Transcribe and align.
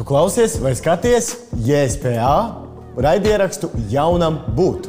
Tu 0.00 0.04
klausies 0.04 0.54
vai 0.56 0.70
skaties 0.72 1.26
JSPA 1.60 2.36
raidierakstu 2.96 3.68
jaunam 3.92 4.38
būt 4.56 4.86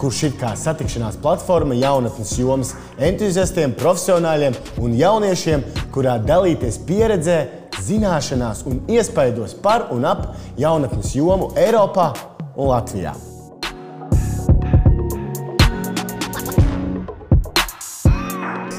kurš 0.00 0.20
ir 0.24 0.38
kā 0.40 0.54
satikšanās 0.56 1.18
platforma 1.20 1.76
jaunatnes 1.76 2.30
jomas 2.40 2.70
entuziastiem, 2.96 3.74
profesionāļiem 3.76 4.56
un 4.80 4.94
jauniešiem, 4.96 5.66
kurā 5.92 6.14
dalīties 6.16 6.78
pieredzē, 6.88 7.36
zināšanās 7.84 8.64
un 8.64 8.80
iespaidos 8.88 9.52
par 9.60 9.90
un 9.92 10.08
ap 10.08 10.30
jaunatnes 10.56 11.12
jomu 11.12 11.50
Eiropā 11.60 12.08
un 12.56 12.72
Latvijā. 12.72 13.12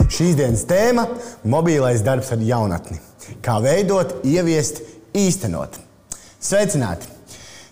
Šīs 0.10 0.34
dienas 0.34 0.66
tēma- 0.66 1.06
mobilais 1.56 2.02
darbs 2.02 2.34
ar 2.34 2.42
jaunatni. 2.42 2.98
Kā 3.46 3.60
veidot, 3.62 4.24
ieviest, 4.26 4.82
īstenot. 5.16 5.80
Sveicināti! 6.44 7.12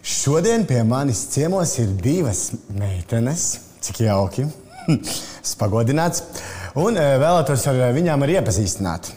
Šodien 0.03 0.65
pie 0.67 0.81
manis 0.83 1.21
ciemos 1.31 1.77
ir 1.79 1.91
divas 2.03 2.49
meitenes. 2.75 3.45
Cik 3.83 4.03
jauki. 4.07 4.47
Es 5.43 5.53
pagodināts. 5.59 6.23
Un 6.79 6.97
eh, 6.99 7.13
vēlētos 7.19 7.63
ar 7.71 7.79
viņām 7.95 8.23
arī 8.25 8.35
iepazīstināt. 8.39 9.11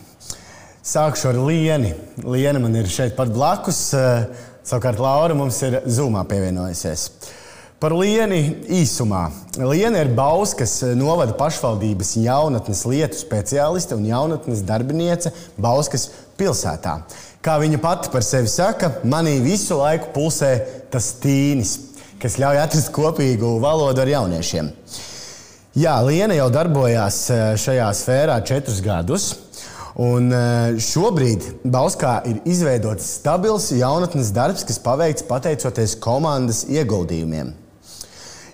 Sākšu 0.87 1.33
ar 1.33 1.41
Lienu. 1.49 1.91
Liena 2.23 2.62
man 2.62 2.75
ir 2.79 2.87
šeit 2.91 3.16
pat 3.19 3.33
blakus. 3.35 3.80
Eh, 3.99 4.29
savukārt 4.66 5.02
Laura 5.02 5.35
mums 5.38 5.59
ir 5.66 5.80
zūmā 5.91 6.23
pievienojusies. 6.30 7.09
Par 7.83 7.95
Lienu 7.95 8.38
īsumā. 8.79 9.24
Liena 9.59 10.05
ir 10.05 10.15
Bauskas 10.15 10.79
novada 10.95 11.35
pašvaldības 11.38 12.15
jaunatnes 12.23 12.87
lietu 12.87 13.19
speciāliste 13.19 13.99
un 13.99 14.07
jaunatnes 14.07 14.63
darbiniece 14.66 15.35
Bauskas 15.59 16.09
pilsētā. 16.38 17.01
Kā 17.47 17.61
viņa 17.63 17.79
pati 17.79 18.11
par 18.11 18.25
sevi 18.27 18.49
saka, 18.51 18.89
manī 19.07 19.37
visu 19.39 19.77
laiku 19.79 20.09
pulsē 20.11 20.49
tas 20.91 21.13
tīnis, 21.23 21.77
kas 22.19 22.41
ļauj 22.43 22.59
atrast 22.59 22.91
kopīgu 22.91 23.53
valodu 23.63 24.03
ar 24.03 24.11
jauniešiem. 24.11 24.73
Jā, 25.79 25.93
Liena 26.03 26.35
jau 26.35 26.49
darbojās 26.51 27.21
eh, 27.30 27.43
šajā 27.63 27.93
sfērā 27.95 28.41
četrus 28.49 28.80
gadus. 28.83 29.29
Un 30.03 30.27
eh, 30.35 30.80
šobrīd 30.83 31.47
Bauskā 31.71 32.16
ir 32.27 32.41
izveidots 32.51 33.13
stabils 33.21 33.71
jaunatnes 33.79 34.35
darbs, 34.35 34.66
kas 34.66 34.83
paveikts 34.83 35.29
pateicoties 35.31 35.95
komandas 36.03 36.65
ieguldījumiem. 36.66 37.55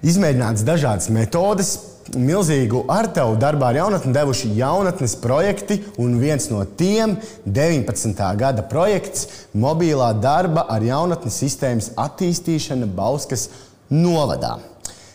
Izmēģināts 0.05 0.69
dažādas 0.69 1.09
metodes, 1.15 1.79
milzīgu 2.17 2.85
ar 2.91 3.09
tevu 3.15 3.37
darbā 3.41 3.71
ar 3.71 3.79
jaunatni 3.81 4.13
devuši 4.15 4.51
jaunatnes 4.57 5.15
projekti, 5.23 5.79
un 6.03 6.19
viens 6.21 6.49
no 6.51 6.65
tiem- 6.65 7.17
19. 7.47 8.37
gada 8.37 8.63
projekts- 8.63 9.27
mobilā 9.65 10.13
darba 10.21 10.67
ar 10.69 10.81
jaunatnes 10.81 11.39
sistēmas 11.43 11.91
attīstīšana 11.97 12.87
Bauskas 12.87 13.49
novadā. 13.91 14.59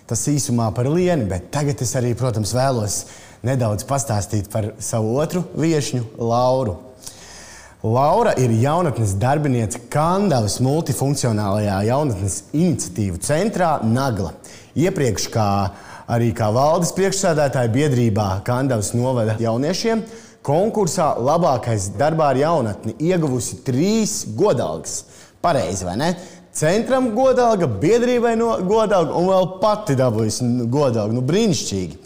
Tas 0.08 0.28
īsumā 0.28 0.74
par 0.74 0.86
lieni, 0.86 1.28
bet 1.28 1.52
tagad 1.52 1.82
es 1.82 1.94
arī, 1.94 2.16
protams, 2.16 2.54
vēlos 2.54 3.06
nedaudz 3.44 3.84
pastāstīt 3.84 4.50
par 4.50 4.74
savu 4.80 5.18
otru 5.20 5.44
viesņu, 5.58 6.04
Lauru. 6.18 6.78
Laura 7.84 8.34
ir 8.42 8.50
jaunatnes 8.50 9.14
darbiniece 9.22 9.80
Kandavas 9.94 10.58
multifunkcionālajā 10.66 11.76
jaunatnes 11.86 12.40
iniciatīvu 12.52 13.20
centrā 13.22 13.84
Nagla. 13.86 14.32
Iepriekš 14.76 15.28
kā 15.30 15.50
arī 16.08 16.32
kā 16.36 16.48
valdes 16.56 16.94
priekšsēdētāja 16.96 17.72
biedrībā 17.74 18.28
Kandavas 18.48 18.94
novada 18.96 19.36
jauniešiem. 19.42 20.04
Konkursā 20.48 21.12
labākais 21.20 21.90
darbā 22.00 22.32
ar 22.32 22.40
jaunatni 22.40 22.96
ieguvusi 23.04 23.60
trīs 23.68 24.22
godalgas. 24.38 25.02
Pareizi, 25.44 25.84
vai 25.86 25.98
ne? 26.00 26.14
Centram 26.58 27.12
godalga, 27.14 27.68
biedrībai 27.70 28.34
no 28.40 28.56
godalga 28.66 29.14
un 29.20 29.28
vēl 29.30 29.50
pati 29.62 29.98
dabūjusi 30.00 30.48
godalgu. 30.74 31.20
Nu, 31.20 31.26
brīnišķīgi. 31.28 32.00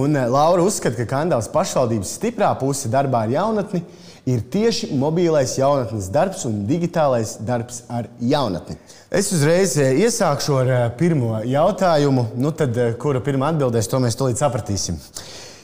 Un 0.00 0.16
eh, 0.16 0.26
Laura 0.32 0.64
uzskata, 0.64 0.96
ka 0.98 1.06
Kandavas 1.10 1.50
pašvaldības 1.52 2.16
stiprā 2.16 2.48
puse 2.58 2.90
darbā 2.90 3.26
ar 3.26 3.34
jaunatni 3.36 3.82
ir 3.82 3.92
tieši 4.26 4.92
mobilais 4.94 5.56
jaunatnes 5.58 6.08
darbs 6.14 6.44
un 6.46 6.62
digitālais 6.68 7.36
darbs 7.42 7.82
ar 7.90 8.06
jaunatni. 8.20 8.76
Es 9.10 9.32
uzreiz 9.34 9.74
eh, 9.82 9.96
iesākšu 10.04 10.58
ar 10.60 10.70
eh, 10.70 10.82
pirmo 10.98 11.40
jautājumu, 11.44 12.28
nu 12.38 12.52
tad, 12.56 12.76
eh, 12.78 12.92
kura 13.02 13.22
pirmā 13.24 13.50
atbildēs, 13.52 13.90
to 13.90 13.98
mēs 14.02 14.18
tūlīt 14.18 14.38
sapratīsim. 14.40 15.00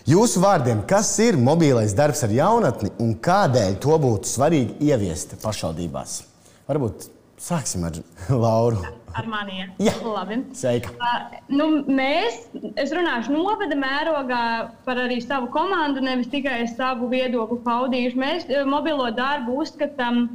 Jūsu 0.08 0.40
vārdiem, 0.42 0.82
kas 0.88 1.12
ir 1.22 1.36
mobilais 1.36 1.94
darbs 1.94 2.24
ar 2.24 2.32
jaunatni 2.32 2.90
un 3.04 3.14
kādēļ 3.22 3.78
to 3.84 4.00
būtu 4.02 4.30
svarīgi 4.30 4.90
ieviest 4.90 5.36
pašvaldībās? 5.42 6.22
Varbūt 6.68 7.08
sāksim 7.42 7.86
ar 7.88 7.98
Lauru. 8.30 8.82
Ar 9.18 9.26
mani. 9.26 9.64
Jā, 9.82 9.94
labi. 10.04 10.36
Sveika. 10.54 10.92
Uh, 11.00 11.38
nu, 11.50 11.68
mēs, 11.88 12.44
es 12.78 12.92
runāšu 12.94 13.32
novada 13.34 13.78
mērogā 13.78 14.42
par 14.84 15.00
arī 15.06 15.18
savu 15.24 15.48
komandu, 15.54 16.02
nevis 16.04 16.28
tikai 16.30 16.60
savu 16.70 17.08
viedokli 17.10 17.58
paudīšu. 17.64 18.20
Mēs 18.20 18.46
mobilo 18.68 19.08
darbu 19.16 19.58
uzskatām 19.64 20.28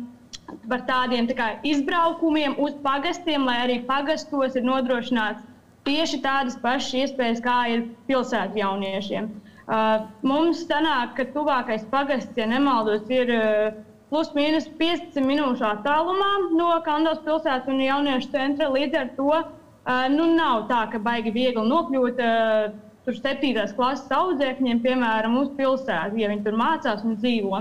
par 0.69 0.84
tādiem 0.90 1.30
tā 1.30 1.38
kā, 1.38 1.47
izbraukumiem 1.68 2.58
uz 2.62 2.75
pagastiem, 2.84 3.46
lai 3.47 3.62
arī 3.64 3.80
pagastos 3.88 4.58
ir 4.59 4.68
nodrošināts 4.68 5.46
tieši 5.88 6.20
tādas 6.24 6.58
pašas 6.59 6.94
iespējas, 7.03 7.41
kā 7.44 7.58
ir 7.75 7.88
pilsētu 8.09 8.62
jauniešiem. 8.62 9.31
Uh, 9.64 10.09
mums 10.28 10.66
sanāk, 10.68 11.16
ka 11.18 11.28
tuvākais 11.31 11.85
pagasts, 11.91 12.35
ja 12.35 12.47
nemaldos, 12.52 13.06
ir 13.12 13.31
uh, 13.31 13.78
plus 14.13 14.29
mīnus 14.38 14.69
15 14.79 15.25
minūšu 15.25 15.66
attālumā 15.66 16.31
no 16.53 16.69
Kandavas 16.85 17.24
pilsētas 17.25 17.69
un 17.74 17.81
jauniešu 17.81 18.29
centra. 18.34 18.69
Līdz 18.69 19.00
ar 19.00 19.07
to 19.18 19.29
uh, 19.34 19.47
nu, 20.13 20.28
nav 20.38 20.68
tā, 20.69 20.84
ka 20.94 21.01
baigi 21.01 21.34
viegli 21.34 21.69
nokļūt. 21.74 22.22
Uh, 22.23 22.81
Tur 23.03 23.18
septītās 23.18 23.73
klases 23.75 24.07
audzēkņiem, 24.16 24.78
piemēram, 24.79 25.34
uz 25.35 25.50
pilsētu, 25.57 26.16
ja 26.22 26.29
viņi 26.31 26.46
tur 26.46 26.56
mācās 26.56 27.02
un 27.03 27.18
dzīvo. 27.18 27.57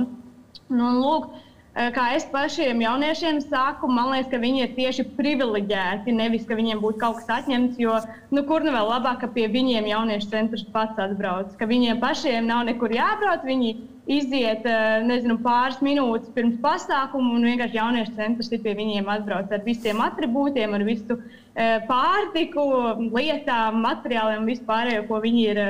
Nu, 0.71 0.85
un, 0.87 1.01
lūk, 1.03 1.25
uh, 1.27 1.41
Eh, 1.52 1.52
kā 1.73 2.03
es 2.17 2.27
pašiem 2.29 2.83
jauniešiem 2.85 3.39
saku, 3.47 3.89
man 3.89 4.11
liekas, 4.13 4.29
ka 4.33 4.41
viņi 4.43 4.61
ir 4.61 4.73
tieši 4.77 5.07
privileģēti. 5.17 6.13
Nevis, 6.13 6.45
ka 6.49 6.59
viņiem 6.59 6.83
būtu 6.83 7.01
kaut 7.01 7.23
kas 7.23 7.31
atņemts, 7.39 7.79
jo 7.81 7.97
nu, 8.31 8.43
kur 8.49 8.65
nu 8.67 8.75
vēl 8.75 8.91
labāk, 8.91 9.23
ka 9.23 9.31
pie 9.33 9.47
viņiem 9.53 9.89
jauniešu 9.89 10.29
centrs 10.35 10.67
pats 10.75 11.01
atbrauc. 11.01 11.55
Ka 11.57 11.69
viņiem 11.71 12.03
pašiem 12.03 12.45
nav 12.51 12.67
nekur 12.69 12.93
jābrauc. 12.93 13.47
Viņi 13.49 13.73
iziet 14.11 14.67
eh, 14.69 14.99
nezinu, 15.07 15.39
pāris 15.41 15.81
minūtes 15.85 16.33
pirms 16.37 16.59
pasākuma, 16.61 17.37
un 17.39 17.49
vienkārši 17.49 17.79
jauniešu 17.79 18.17
centrs 18.19 18.53
ir 18.53 18.61
pie 18.65 18.77
viņiem 18.77 19.09
atbrauc 19.09 19.53
ar 19.53 19.65
visiem 19.65 20.03
attribūtiem, 20.05 20.77
ar 20.77 20.85
visu 20.85 21.17
eh, 21.55 21.79
pārtiku, 21.89 22.67
lietām, 23.15 23.81
materiāliem 23.87 24.45
un 24.45 24.51
vispārējo, 24.53 25.07
ko 25.09 25.23
viņi 25.25 25.49
ir 25.55 25.63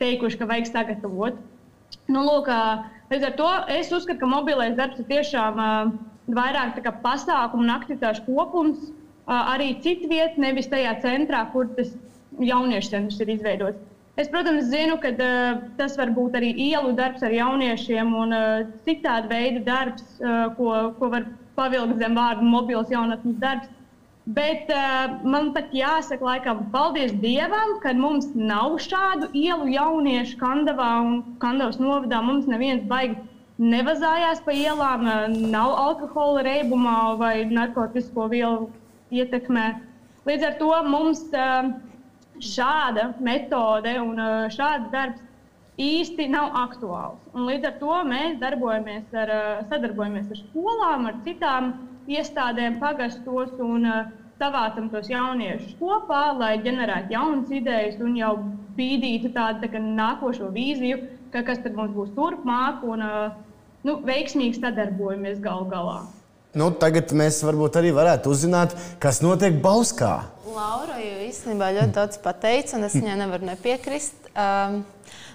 teikuši, 0.00 0.38
ka 0.40 0.48
vajag 0.48 0.70
sagatavot. 0.70 1.42
Nu, 2.10 2.22
lūk, 2.26 2.48
Līdz 3.10 3.24
ar 3.26 3.32
to 3.38 3.46
es 3.74 3.88
uzskatu, 3.90 4.20
ka 4.20 4.26
mobilais 4.30 4.76
darbs 4.78 5.00
ir 5.02 5.06
tiešām 5.08 5.56
uh, 5.58 5.88
vairāk 6.36 6.76
pasākumu 7.02 7.64
un 7.64 7.72
aktivitāšu 7.74 8.22
kopums 8.28 8.84
uh, 8.86 9.50
arī 9.54 9.72
citvietā, 9.82 10.38
nevis 10.38 10.70
tajā 10.70 10.92
centrā, 11.02 11.40
kur 11.50 11.66
tas 11.74 11.90
jauniešu 12.38 12.92
centrs 12.92 13.18
ir 13.24 13.32
izveidots. 13.34 13.82
Es, 14.14 14.28
protams, 14.30 14.68
zinu, 14.70 15.00
ka 15.02 15.10
uh, 15.16 15.58
tas 15.80 15.98
var 15.98 16.14
būt 16.14 16.38
arī 16.38 16.52
ielu 16.68 16.94
darbs 16.94 17.26
ar 17.26 17.34
jauniešiem 17.34 18.14
un 18.14 18.36
uh, 18.36 18.62
citādi 18.86 19.32
veidi 19.34 19.64
darbs, 19.66 20.06
uh, 20.22 20.46
ko, 20.54 20.70
ko 21.00 21.10
var 21.16 21.26
pavilkt 21.58 21.98
zem 21.98 22.14
vārdu 22.14 22.46
mobils 22.46 22.94
jaunatnes 22.94 23.42
darbs. 23.42 23.74
Bet 24.30 24.68
uh, 24.70 25.16
man 25.26 25.48
pat 25.56 25.72
jāsaka, 25.74 26.22
laikam, 26.22 26.60
paldies 26.70 27.10
Dievam, 27.18 27.78
ka 27.82 27.90
mums 27.98 28.28
nav 28.36 28.76
šādu 28.84 29.26
ielu 29.34 29.66
jauniešu 29.72 30.36
Kandavā 30.38 30.90
un 31.02 31.16
Kandavas 31.42 31.80
novadā. 31.82 32.20
Mums 32.22 32.46
neviens 32.46 32.84
baigi 32.92 33.16
nevazājās 33.58 34.42
pa 34.44 34.54
ielām, 34.54 35.08
uh, 35.08 35.24
nav 35.54 35.72
alkohola 35.86 36.44
reibumā 36.46 37.16
vai 37.18 37.32
narkotisko 37.48 38.28
vielu 38.30 38.68
ietekmē. 39.10 39.64
Līdz 40.30 40.46
ar 40.50 40.54
to 40.60 40.70
mums 40.86 41.24
uh, 41.34 41.72
šāda 42.52 43.08
metode 43.18 43.96
un 44.04 44.14
uh, 44.14 44.46
šāds 44.52 44.92
darbs 44.94 45.26
īsti 45.80 46.28
nav 46.30 46.54
aktuāls. 46.68 47.18
Un 47.34 47.50
līdz 47.50 47.72
ar 47.72 47.76
to 47.82 47.98
mēs 48.12 48.38
darbojamies 48.38 49.10
ar, 49.24 49.34
sadarbojamies 49.72 50.30
ar 50.30 50.44
skolām, 50.44 51.10
ar 51.10 51.20
citām 51.26 51.74
iestādēm, 52.10 52.78
pagastos 52.78 53.58
un 53.58 53.90
uh, 53.90 54.00
savācam 54.40 54.88
tos 54.92 55.10
jauniešus 55.10 55.76
kopā, 55.80 56.30
lai 56.38 56.54
ģenerētu 56.64 57.14
jaunas 57.14 57.52
idejas 57.52 58.00
un 58.00 58.16
jau 58.18 58.32
bīdītu 58.78 59.32
tādu 59.34 59.68
tā 59.68 59.82
nākošo 59.84 60.50
vīziju, 60.54 61.02
ka 61.34 61.44
kas 61.46 61.60
tad 61.64 61.76
mums 61.76 61.92
būs 61.94 62.14
turpmāk 62.16 62.84
un 62.88 63.04
uh, 63.04 63.36
nu, 63.86 63.98
veiksmīgi 64.06 64.60
sadarbojamies 64.60 65.42
gal 65.44 65.66
galā. 65.70 66.00
Nu, 66.56 66.72
tagad 66.74 67.12
mēs 67.14 67.44
varbūt 67.46 67.76
arī 67.78 67.92
varētu 67.94 68.32
uzzināt, 68.32 68.74
kas 69.02 69.20
notiek 69.22 69.60
Bauskā. 69.62 70.16
Laura 70.50 70.96
jau 70.98 71.18
īstenībā 71.28 71.68
ļoti 71.76 71.94
daudz 71.94 72.18
pateica, 72.24 72.74
un 72.80 72.88
es 72.88 72.96
viņai 72.98 73.20
nevaru 73.20 73.52
nepiekrist. 73.52 74.32
Um, 74.34 74.80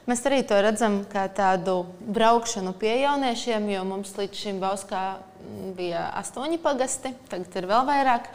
Mēs 0.06 0.22
arī 0.30 0.44
to 0.46 0.58
redzam 0.62 1.00
kā 1.10 1.24
tādu 1.34 1.80
braukšanu 2.14 2.76
pie 2.78 2.92
jauniešiem, 3.02 3.64
jo 3.74 3.80
mums 3.90 4.12
līdz 4.14 4.38
šim 4.38 4.60
Bauskā 4.62 5.02
bija 5.74 6.12
astoņi 6.20 6.60
pagasti, 6.62 7.10
tagad 7.32 7.58
ir 7.58 7.66
vēl 7.72 7.88
vairāk. 7.88 8.30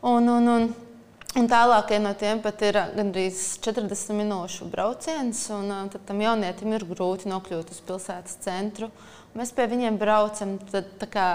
Un, 0.00 0.28
un, 0.32 0.46
un, 0.48 0.68
un 1.36 1.48
tālākie 1.50 1.98
no 2.00 2.14
tiem 2.16 2.40
pat 2.40 2.62
ir 2.64 2.78
gandrīz 2.94 3.58
40 3.60 4.16
minūšu 4.16 4.70
brauciens, 4.72 5.42
un 5.52 5.68
tad 5.92 6.06
tam 6.08 6.22
jaunietim 6.24 6.72
ir 6.72 6.86
grūti 6.88 7.28
nokļūt 7.28 7.74
uz 7.74 7.82
pilsētas 7.84 8.38
centru. 8.46 8.88
Mēs 9.36 9.52
pie 9.54 9.68
viņiem 9.70 10.00
braucam, 10.00 10.56
tad 10.72 11.04
kā, 11.12 11.28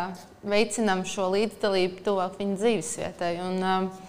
veicinām 0.43 1.05
šo 1.07 1.29
līdzdalību 1.35 2.03
tuvāk 2.07 2.41
viņu 2.41 2.57
dzīvesvietai. 2.59 3.31
Un, 3.45 3.61
uh, 3.61 4.03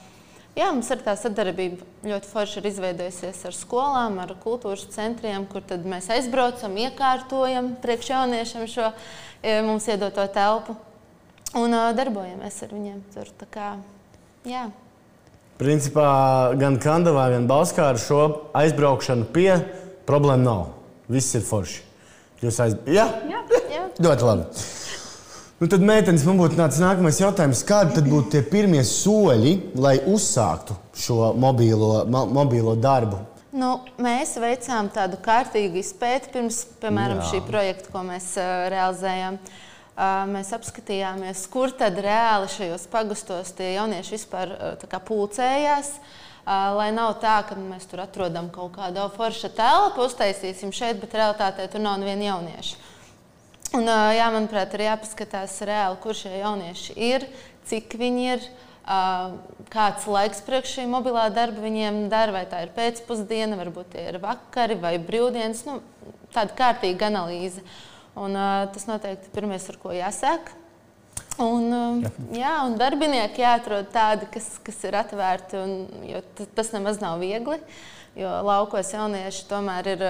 Jā, 0.56 0.70
mums 0.72 0.88
ir 0.88 1.02
tā 1.04 1.12
sadarbība 1.20 1.84
ļoti 2.08 2.30
forši 2.30 2.62
ir 2.62 2.68
izveidojusies 2.70 3.42
ar 3.44 3.52
skolām, 3.52 4.14
ar 4.22 4.30
kultūras 4.40 4.86
centriem, 4.94 5.44
kur 5.50 5.60
mēs 5.84 6.08
aizbraucam, 6.14 6.78
iekārtojam 6.80 7.74
priekš 7.82 8.08
jauniešiem 8.14 8.64
šo 8.72 8.86
e, 8.88 9.58
mums 9.66 9.90
iedoto 9.92 10.24
telpu 10.32 10.78
un 11.60 11.76
uh, 11.76 11.90
darbojamies 11.98 12.62
ar 12.64 12.72
viņiem. 12.72 13.04
Tur, 13.12 13.28
jā. 14.46 14.66
Principā 15.56 16.08
gan 16.60 16.76
Kandavā, 16.80 17.30
gan 17.32 17.46
Balskā 17.48 17.90
ar 17.94 18.00
šo 18.00 18.22
aizbraukšanu 18.56 19.28
pie 19.32 19.54
problēmu 20.08 20.44
nav. 20.44 20.64
Viss 21.08 21.36
ir 21.38 21.44
forši. 21.46 21.80
Jūs 22.42 22.58
aizbraucat? 22.60 22.90
Jā? 22.92 23.06
Jā. 23.30 23.62
jā, 23.72 23.84
ļoti 24.04 24.26
labi. 24.28 24.66
Nu, 25.56 25.70
tad, 25.72 25.80
meitenes, 25.88 26.26
man 26.28 26.36
būtu 26.36 26.58
tāds 26.58 26.76
nākamais 26.82 27.16
jautājums. 27.22 27.62
Kādi 27.64 28.04
būtu 28.04 28.34
tie 28.34 28.42
pirmie 28.44 28.82
soļi, 28.84 29.54
lai 29.80 29.94
uzsāktu 30.04 30.76
šo 31.00 31.30
mobīlo, 31.40 32.04
mobīlo 32.12 32.76
darbu? 32.76 33.22
Nu, 33.56 33.78
mēs 34.02 34.34
veicām 34.36 34.90
tādu 34.92 35.16
kārtīgu 35.24 35.80
izpēti 35.80 36.34
pirms, 36.34 36.60
piemēram, 36.82 37.22
Jā. 37.22 37.30
šī 37.30 37.40
projekta, 37.48 37.88
ko 37.94 38.04
mēs 38.04 38.34
uh, 38.36 38.66
realizējām. 38.74 39.40
Uh, 39.40 39.62
mēs 40.30 40.52
apskatījāmies, 40.56 41.46
kur 41.52 41.72
tad 41.72 41.98
reāli 42.04 42.50
šajos 42.52 42.86
pagustos 42.92 43.54
tie 43.56 43.74
jaunieši 43.78 44.16
vispār 44.18 44.54
uh, 44.56 45.00
pulcējās. 45.08 45.96
Uh, 45.96 46.22
lai 46.46 46.92
nav 46.94 47.16
tā, 47.22 47.40
ka 47.48 47.56
mēs 47.58 47.88
tur 47.90 48.04
atrodam 48.04 48.50
kaut 48.54 48.76
kādu 48.76 49.08
foršu 49.16 49.50
telpu, 49.56 50.06
uztaisīsim 50.06 50.70
šeit, 50.74 51.00
bet 51.02 51.16
realitātē 51.18 51.66
tur 51.70 51.82
nav 51.82 51.98
neviena 51.98 52.30
jaunieša. 52.30 52.76
Un, 53.74 53.88
jā, 54.14 54.28
manuprāt, 54.30 54.72
ir 54.76 54.86
jāpaskatās 54.86 55.58
reāli, 55.66 55.98
kur 56.00 56.14
šie 56.14 56.36
jaunieši 56.38 56.94
ir, 57.02 57.26
cik 57.66 57.96
viņi 57.98 58.28
ir, 58.36 58.46
kāds 59.72 60.06
laiks 60.06 60.44
priekš 60.46 60.76
šī 60.78 60.86
mobilā 60.90 61.26
darba 61.34 61.64
viņiem 61.64 62.04
dara, 62.12 62.36
vai 62.38 62.44
tā 62.46 62.62
ir 62.62 62.70
pēcpusdiena, 62.76 63.58
varbūt 63.58 63.90
tie 63.96 64.06
ir 64.12 64.20
vakari 64.22 64.78
vai 64.78 64.94
brīvdienas. 65.02 65.64
Nu, 65.66 65.80
tāda 66.30 66.54
kārtīga 66.54 67.10
analīze. 67.10 67.64
Un, 68.16 68.38
tas 68.72 68.86
noteikti 68.88 69.28
ir 69.28 69.34
pirmais, 69.34 69.66
ar 69.68 69.76
ko 69.82 69.92
jāsāk. 69.92 70.54
Un, 71.42 72.00
jā, 72.32 72.54
un 72.64 72.78
darbinieki 72.80 73.44
jāatrod 73.44 73.90
tādi, 73.92 74.28
kas, 74.32 74.54
kas 74.64 74.80
ir 74.88 74.96
atvērti, 74.96 75.60
un, 75.60 76.02
jo 76.08 76.22
tas 76.56 76.72
nemaz 76.72 77.02
nav 77.02 77.20
viegli. 77.20 77.60
Jo 78.16 78.38
laukos 78.46 78.94
jaunieši 78.96 79.48
tomēr 79.50 79.92
ir 79.92 80.04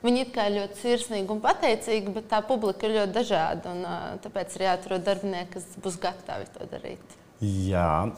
Viņi 0.00 0.22
ir 0.32 0.52
ļoti 0.54 0.78
sirsnīgi 0.80 1.28
un 1.28 1.42
pateicīgi, 1.44 2.12
bet 2.14 2.30
tā 2.30 2.40
publika 2.46 2.88
ir 2.88 2.94
ļoti 2.96 3.12
dažāda. 3.18 3.72
Un, 3.74 3.82
tāpēc 4.24 4.54
ir 4.56 4.64
jāatrod 4.64 5.04
darbinieki, 5.04 5.52
kas 5.58 5.66
būs 5.84 5.98
gatavi 6.00 6.48
to 6.54 6.68
darīt. 6.70 7.16
Jā, 7.44 8.08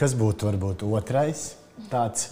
kas 0.00 0.14
būtu 0.16 0.50
varbūt 0.50 0.84
otrais 0.88 1.54
tāds? 1.88 2.28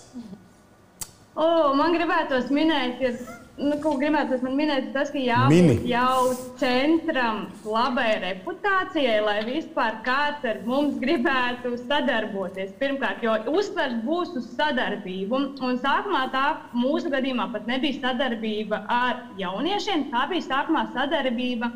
Oh, 1.39 1.73
man 1.79 1.97
gribētos 1.97 2.53
minēt, 2.53 3.01
ir 3.01 3.17
nu, 3.59 3.77
ko 3.83 3.95
gribētu 3.99 4.39
minēt, 4.55 4.91
tas, 4.95 5.11
ka 5.15 5.21
jābūt 5.21 5.85
jau 5.89 6.33
centram 6.61 7.45
labai 7.67 8.11
reputācijai, 8.23 9.19
lai 9.25 9.39
vispār 9.49 9.99
kāds 10.07 10.47
ar 10.49 10.61
mums 10.69 10.99
gribētu 11.03 11.75
sadarboties. 11.85 12.73
Pirmkārt, 12.81 13.25
jo 13.27 13.35
uzsvers 13.53 13.99
būs 14.07 14.35
uz 14.39 14.49
sadarbību. 14.55 15.43
Un 15.69 15.81
sākumā 15.83 16.25
tā 16.35 16.47
mūsu 16.77 17.13
gadījumā 17.13 17.51
pat 17.55 17.69
nebija 17.71 17.99
sadarbība 18.01 18.85
ar 18.93 19.25
jauniešiem, 19.41 20.09
tā 20.15 20.27
bija 20.33 20.47
sākumā 20.49 20.89
sadarbība 20.95 21.73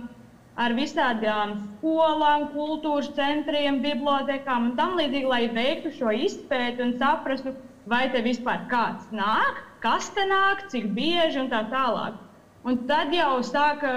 ar 0.62 0.74
visādām 0.76 1.56
skolām, 1.64 2.50
kultūras 2.52 3.10
centriem, 3.16 3.80
bibliotekām 3.84 4.70
un 4.70 4.72
tam 4.78 4.98
līdzīgi, 5.00 5.28
lai 5.28 5.44
veiktu 5.52 5.94
šo 5.96 6.12
izpēti 6.28 6.84
un 6.84 6.96
saprastu, 7.00 7.54
vai 7.88 8.04
te 8.12 8.20
vispār 8.22 8.66
kāds 8.70 9.08
nāk 9.16 9.71
kas 9.82 10.10
te 10.14 10.24
nāk, 10.30 10.66
cik 10.72 10.90
bieži 10.96 11.42
un 11.42 11.50
tā 11.52 11.64
tālāk. 11.72 12.18
Un 12.62 12.84
tad 12.86 13.14
jau 13.14 13.40
sāka 13.42 13.90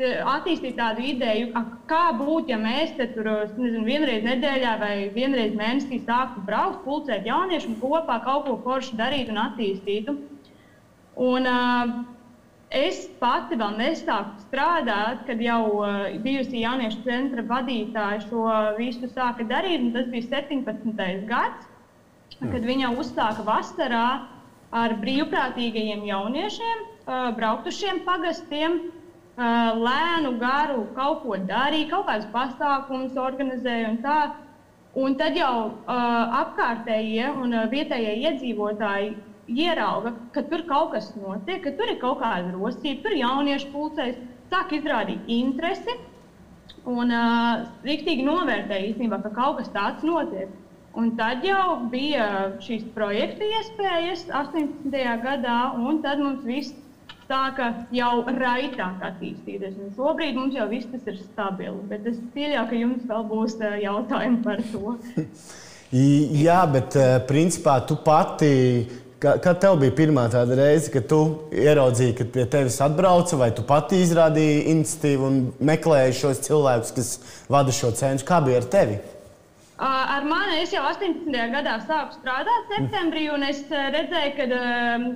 attīstīt 0.00 0.76
tādu 0.78 1.04
ideju, 1.04 1.52
kā 1.86 2.04
būtu, 2.16 2.50
ja 2.50 2.58
mēs 2.58 2.94
te 2.96 3.06
tur 3.14 3.28
nezinu, 3.58 3.84
vienreiz 3.86 4.24
nedēļā 4.26 4.72
vai 4.80 4.94
vienreiz 5.14 5.54
mēnesī 5.54 6.00
sāktu 6.06 6.42
braukt, 6.46 6.82
pulcēt 6.86 7.26
jauniešus 7.28 7.74
un 7.74 7.78
kopā 7.82 8.18
kaut 8.24 8.48
ko 8.48 8.56
foršu 8.64 8.96
darīt 8.98 9.30
un 9.30 9.38
attīstītu. 9.44 10.16
Un, 11.22 11.46
uh, 11.46 11.92
es 12.72 13.04
pati 13.20 13.58
vēl 13.60 13.76
nesāku 13.78 14.42
strādāt, 14.46 15.26
kad 15.28 15.40
jau 15.44 15.60
uh, 15.82 16.08
bijusi 16.24 16.64
jauniešu 16.64 17.04
centra 17.04 17.44
vadītāja 17.46 18.24
šo 18.26 18.46
visu 18.80 19.10
sāka 19.12 19.44
darīt. 19.44 19.92
Tas 19.94 20.08
bija 20.10 20.40
17. 20.40 21.26
gads, 21.28 21.68
kad 22.40 22.64
viņa 22.64 22.94
uzsāka 22.96 23.44
vasarā 23.46 24.06
ar 24.72 24.96
brīvprātīgajiem 25.02 26.04
jauniešiem, 26.08 26.84
braukt 27.36 27.68
uz 27.68 27.76
šiem 27.76 28.00
pagastiem, 28.06 28.78
lēnu, 29.36 30.36
garu 30.40 30.86
kaut 30.96 31.22
ko 31.24 31.36
darīja, 31.48 31.90
kaut 31.90 32.06
kādus 32.08 32.30
pasākumus 32.32 33.18
organizēja 33.20 33.90
un 33.90 34.00
tā. 34.04 34.18
Un 34.92 35.14
tad 35.16 35.36
jau 35.36 35.70
uh, 35.72 36.32
apkārtējie 36.36 37.30
un 37.40 37.54
uh, 37.56 37.68
vietējie 37.72 38.12
iedzīvotāji 38.28 39.14
ierauga, 39.48 40.12
ka 40.34 40.42
tur 40.50 40.66
kaut 40.68 40.92
kas 40.92 41.14
notiek, 41.16 41.62
ka 41.64 41.72
tur 41.78 41.88
ir 41.88 41.96
kaut 42.02 42.20
kāda 42.20 42.52
rosība, 42.52 43.00
tur 43.06 43.14
ir 43.14 43.22
jauniešu 43.22 43.70
pulcēs, 43.72 44.18
sāk 44.52 44.74
izrādīt 44.76 45.30
interesi 45.32 45.96
un 46.84 47.08
uh, 47.08 47.64
rīktīgi 47.88 48.26
novērtēja 48.26 48.90
īstenībā, 48.90 49.22
ka 49.24 49.32
kaut 49.38 49.62
kas 49.62 49.72
tāds 49.72 50.04
notiek. 50.04 50.52
Un 50.98 51.14
tad 51.16 51.44
jau 51.46 51.78
bija 51.92 52.26
šīs 52.60 52.84
projekta 52.92 53.46
iespējas 53.48 54.26
18. 54.28 54.92
gadā, 55.22 55.58
un 55.80 56.02
tad 56.04 56.20
mums 56.20 56.44
viss 56.44 56.74
sāka 57.32 57.70
jau 57.94 58.24
raitāk 58.28 59.00
attīstīties. 59.08 59.78
Un 59.80 59.92
šobrīd 59.96 60.36
mums 60.36 60.56
jau 60.58 60.66
viss 60.68 60.90
tas 60.92 61.06
ir 61.08 61.16
stabili, 61.22 61.78
bet 61.88 62.08
es 62.10 62.18
pieļauju, 62.34 62.66
ka 62.68 62.80
jums 62.80 63.06
vēl 63.08 63.28
būs 63.30 63.56
eh, 63.60 63.78
jautājumi 63.86 64.42
par 64.44 64.64
to. 64.72 64.96
Jā, 66.42 66.58
bet 66.72 66.96
eh, 66.96 67.14
principā 67.28 67.80
tu 67.88 67.98
pati. 68.04 68.52
Kad 69.22 69.60
tev 69.62 69.76
bija 69.78 69.92
pirmā 69.94 70.24
tāda 70.32 70.56
reize, 70.58 70.88
kad 70.90 71.04
tu 71.06 71.18
ieraudzīji, 71.54 72.14
ka 72.18 72.24
pie 72.34 72.42
tevis 72.50 72.80
atbrauca, 72.82 73.36
vai 73.38 73.52
tu 73.54 73.62
pati 73.62 74.00
izrādīji 74.02 74.64
iniciatīvu 74.72 75.28
un 75.28 75.36
meklēji 75.62 76.16
šos 76.24 76.40
cilvēkus, 76.48 76.90
kas 76.96 77.12
vada 77.46 77.70
šo 77.76 77.92
centru? 77.94 78.26
Kā 78.26 78.40
bija 78.42 78.58
ar 78.58 78.66
tevi? 78.72 78.96
Ar 79.82 80.22
mani 80.22 80.60
es 80.62 80.70
jau 80.70 80.82
18. 80.86 81.32
gadā 81.50 81.72
sāku 81.82 82.14
strādāt 82.14 82.68
septembrī, 82.70 83.24
un 83.34 83.42
es 83.42 83.64
redzēju, 83.66 84.34
ka 84.36 84.44
uh, 84.54 85.06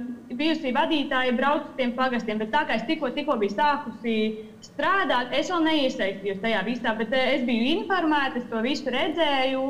bijusī 0.40 0.72
vadītāja 0.74 1.36
brauc 1.38 1.68
uz 1.68 1.76
tiem 1.78 1.92
pagastiem. 1.94 2.40
Bet 2.42 2.50
tā 2.50 2.64
kā 2.66 2.80
es 2.80 2.82
tikko, 2.88 3.12
tikko 3.14 3.36
biju 3.38 3.54
sākusi 3.54 4.16
strādāt, 4.66 5.30
es 5.38 5.52
vēl 5.52 5.62
neiesaistījos 5.68 6.42
tajā 6.42 6.64
visā, 6.66 6.96
bet 6.98 7.14
es 7.14 7.44
biju 7.46 7.68
informēta, 7.76 8.40
es 8.42 8.48
to 8.50 8.62
visu 8.64 8.90
redzēju 8.90 9.62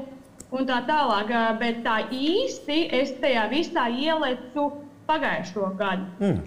un 0.56 0.68
tā 0.70 0.80
tālāk. 0.88 1.34
Bet 1.60 1.82
tā 1.84 1.98
īsti 2.08 2.86
es 2.96 3.12
tajā 3.20 3.50
visā 3.52 3.90
ielecu 3.92 4.70
pagājušo 5.10 5.74
gadu. 5.76 6.08
Mm. 6.22 6.40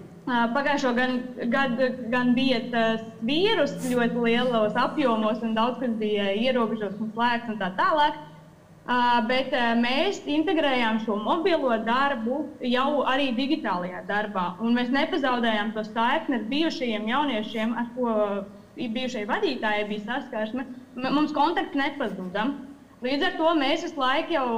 Pagājušo 0.57 0.95
gadu 0.97 1.45
gan, 1.53 1.77
gan 2.09 2.33
bija 2.33 2.63
tas 2.73 3.05
vīrus 3.25 3.77
ļoti 3.85 4.25
lielos 4.25 4.73
apjomos, 4.77 5.45
un 5.45 5.53
daudz 5.57 5.77
kas 5.85 5.93
bija 6.01 6.33
ierobežots 6.33 6.97
un 6.97 7.13
slēgts 7.13 7.53
un 7.53 7.61
tā 7.61 7.69
tālāk. 7.77 8.17
Bet 9.29 9.51
mēs 9.77 10.23
integrējām 10.25 11.03
šo 11.03 11.19
mobilo 11.21 11.75
darbu 11.85 12.39
jau 12.65 13.03
arī 13.11 13.27
digitālajā 13.37 13.99
darbā. 14.07 14.45
Mēs 14.77 14.89
nepazaudējām 14.95 15.75
to 15.75 15.83
saikni 15.91 16.39
ar 16.39 16.47
bijušajiem 16.49 17.05
jauniešiem, 17.11 17.75
ar 17.77 17.91
ko 17.93 18.15
bijušie 18.79 19.27
vadītāji 19.29 19.85
bija 19.91 20.05
saskarsme. 20.07 20.65
Mums 21.05 21.35
kontakts 21.37 21.77
nepazuda. 21.77 22.47
Līdz 23.05 23.27
ar 23.27 23.37
to 23.37 23.53
mēs 23.61 23.85
visu 23.85 24.01
laiku 24.01 24.35
jau 24.39 24.49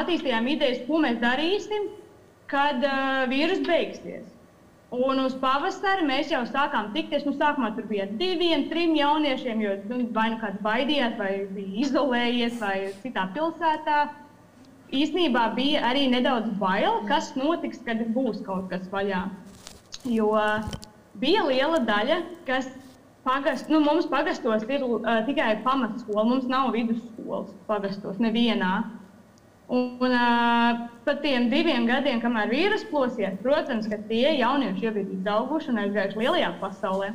attīstījām 0.00 0.50
idejas, 0.56 0.82
ko 0.88 0.98
mēs 1.04 1.22
darīsim, 1.22 1.88
kad 2.50 2.82
uh, 2.82 3.24
vīrus 3.30 3.62
beigsies. 3.66 4.26
Un 4.90 5.20
uz 5.22 5.36
pavasari 5.38 6.02
mēs 6.02 6.32
jau 6.32 6.40
sākām 6.48 6.88
tikties. 6.94 7.22
Nu, 7.26 7.36
sākumā 7.38 7.70
tur 7.76 7.86
bija 7.86 8.08
diviem, 8.18 8.64
trim 8.72 8.96
jauniešiem, 8.98 9.62
jo 9.62 9.76
nu, 9.86 10.00
vai 10.16 10.32
nu 10.32 10.40
kāds 10.40 10.58
baidījās, 10.64 11.14
vai 11.20 11.30
bija 11.54 11.84
izolējies, 11.86 12.56
vai 12.58 12.74
citā 13.04 13.28
pilsētā. 13.36 14.00
Īsnībā 14.90 15.44
bija 15.54 15.84
arī 15.86 16.08
nedaudz 16.10 16.50
bail, 16.58 17.04
kas 17.06 17.30
notiks, 17.38 17.78
kad 17.86 18.02
būs 18.16 18.42
kaut 18.42 18.66
kas 18.72 18.88
vaļā. 18.90 19.28
Jo 20.10 20.32
bija 21.22 21.44
liela 21.46 21.78
daļa, 21.86 22.18
kas 22.48 22.66
pagast, 23.22 23.70
nu, 23.70 23.78
mums 23.84 24.08
pagastos 24.10 24.66
ir 24.66 24.82
uh, 24.82 25.20
tikai 25.28 25.52
pamatskola, 25.62 26.26
mums 26.26 26.50
nav 26.50 26.72
vidusskolas 26.74 27.52
pagastos 27.70 28.18
nevienā. 28.18 28.80
Un 29.70 30.10
uh, 30.10 30.78
pat 31.06 31.20
tiem 31.22 31.44
diviem 31.52 31.84
gadiem, 31.86 32.18
kamēr 32.18 32.50
vīrus 32.50 32.82
plosies, 32.90 33.36
protams, 33.44 33.86
ka 33.86 34.00
tie 34.08 34.32
jaunieši 34.40 34.88
jau 34.88 34.94
ir 34.98 35.12
izauguši 35.14 35.70
un 35.70 35.78
aizgājuši 35.84 36.18
lielajā 36.18 36.48
pasaulē. 36.58 37.12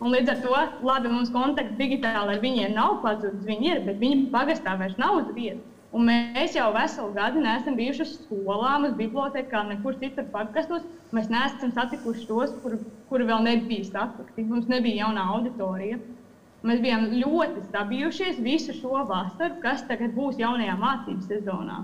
Un 0.00 0.14
līdz 0.14 0.32
ar 0.32 0.38
to 0.40 0.62
labi, 0.88 1.10
mums 1.12 1.32
kontakts 1.34 1.76
digitāli 1.76 2.32
ar 2.32 2.40
viņiem 2.40 2.72
nav 2.72 3.02
pazudis. 3.02 3.44
Viņi 3.44 3.72
ir, 3.74 3.82
bet 3.90 4.00
viņi 4.00 4.30
pagastā 4.32 4.78
vairs 4.80 4.96
nav 4.96 5.18
uz 5.20 5.28
vietas. 5.36 5.66
Un 5.92 6.04
mēs 6.08 6.56
jau 6.56 6.68
veselu 6.72 7.12
gadu 7.16 7.40
neesam 7.44 7.76
bijuši 7.76 8.04
uz 8.04 8.10
skolām, 8.22 8.88
uz 8.88 8.96
bibliotekām, 8.96 9.70
nekur 9.72 9.96
citur 10.00 10.26
pagastos. 10.32 10.84
Mēs 11.16 11.28
neesam 11.32 11.72
satikuši 11.76 12.26
tos, 12.28 12.52
kuri 12.62 12.80
kur 13.08 13.24
vēl 13.24 13.44
nebija 13.44 13.84
satikti. 13.88 14.48
Mums 14.48 14.68
nebija 14.68 15.04
jauna 15.04 15.28
auditorija. 15.34 16.00
Mēs 16.68 16.82
bijām 16.84 17.06
ļoti 17.14 17.62
sabijušies 17.72 18.42
visu 18.44 18.74
šo 18.76 19.04
vasaru, 19.08 19.56
kas 19.62 19.86
tagad 19.88 20.12
būs 20.16 20.40
jaunajā 20.40 20.74
mācību 20.80 21.24
sezonā. 21.28 21.78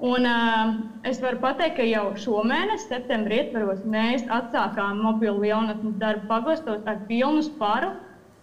Un, 0.00 0.24
uh, 0.24 0.76
es 1.04 1.18
varu 1.20 1.36
pateikt, 1.42 1.74
ka 1.76 1.84
jau 1.84 2.06
šomēnes, 2.22 2.86
septembrī, 2.88 3.42
ietvaros, 3.42 3.82
mēs 3.84 4.22
atsākām 4.32 5.02
mobilo 5.04 5.42
jaunatnes 5.44 5.98
darbu 6.00 6.30
pagostos 6.30 6.86
ar 6.88 7.02
pilnu 7.10 7.42
sparu. 7.44 7.90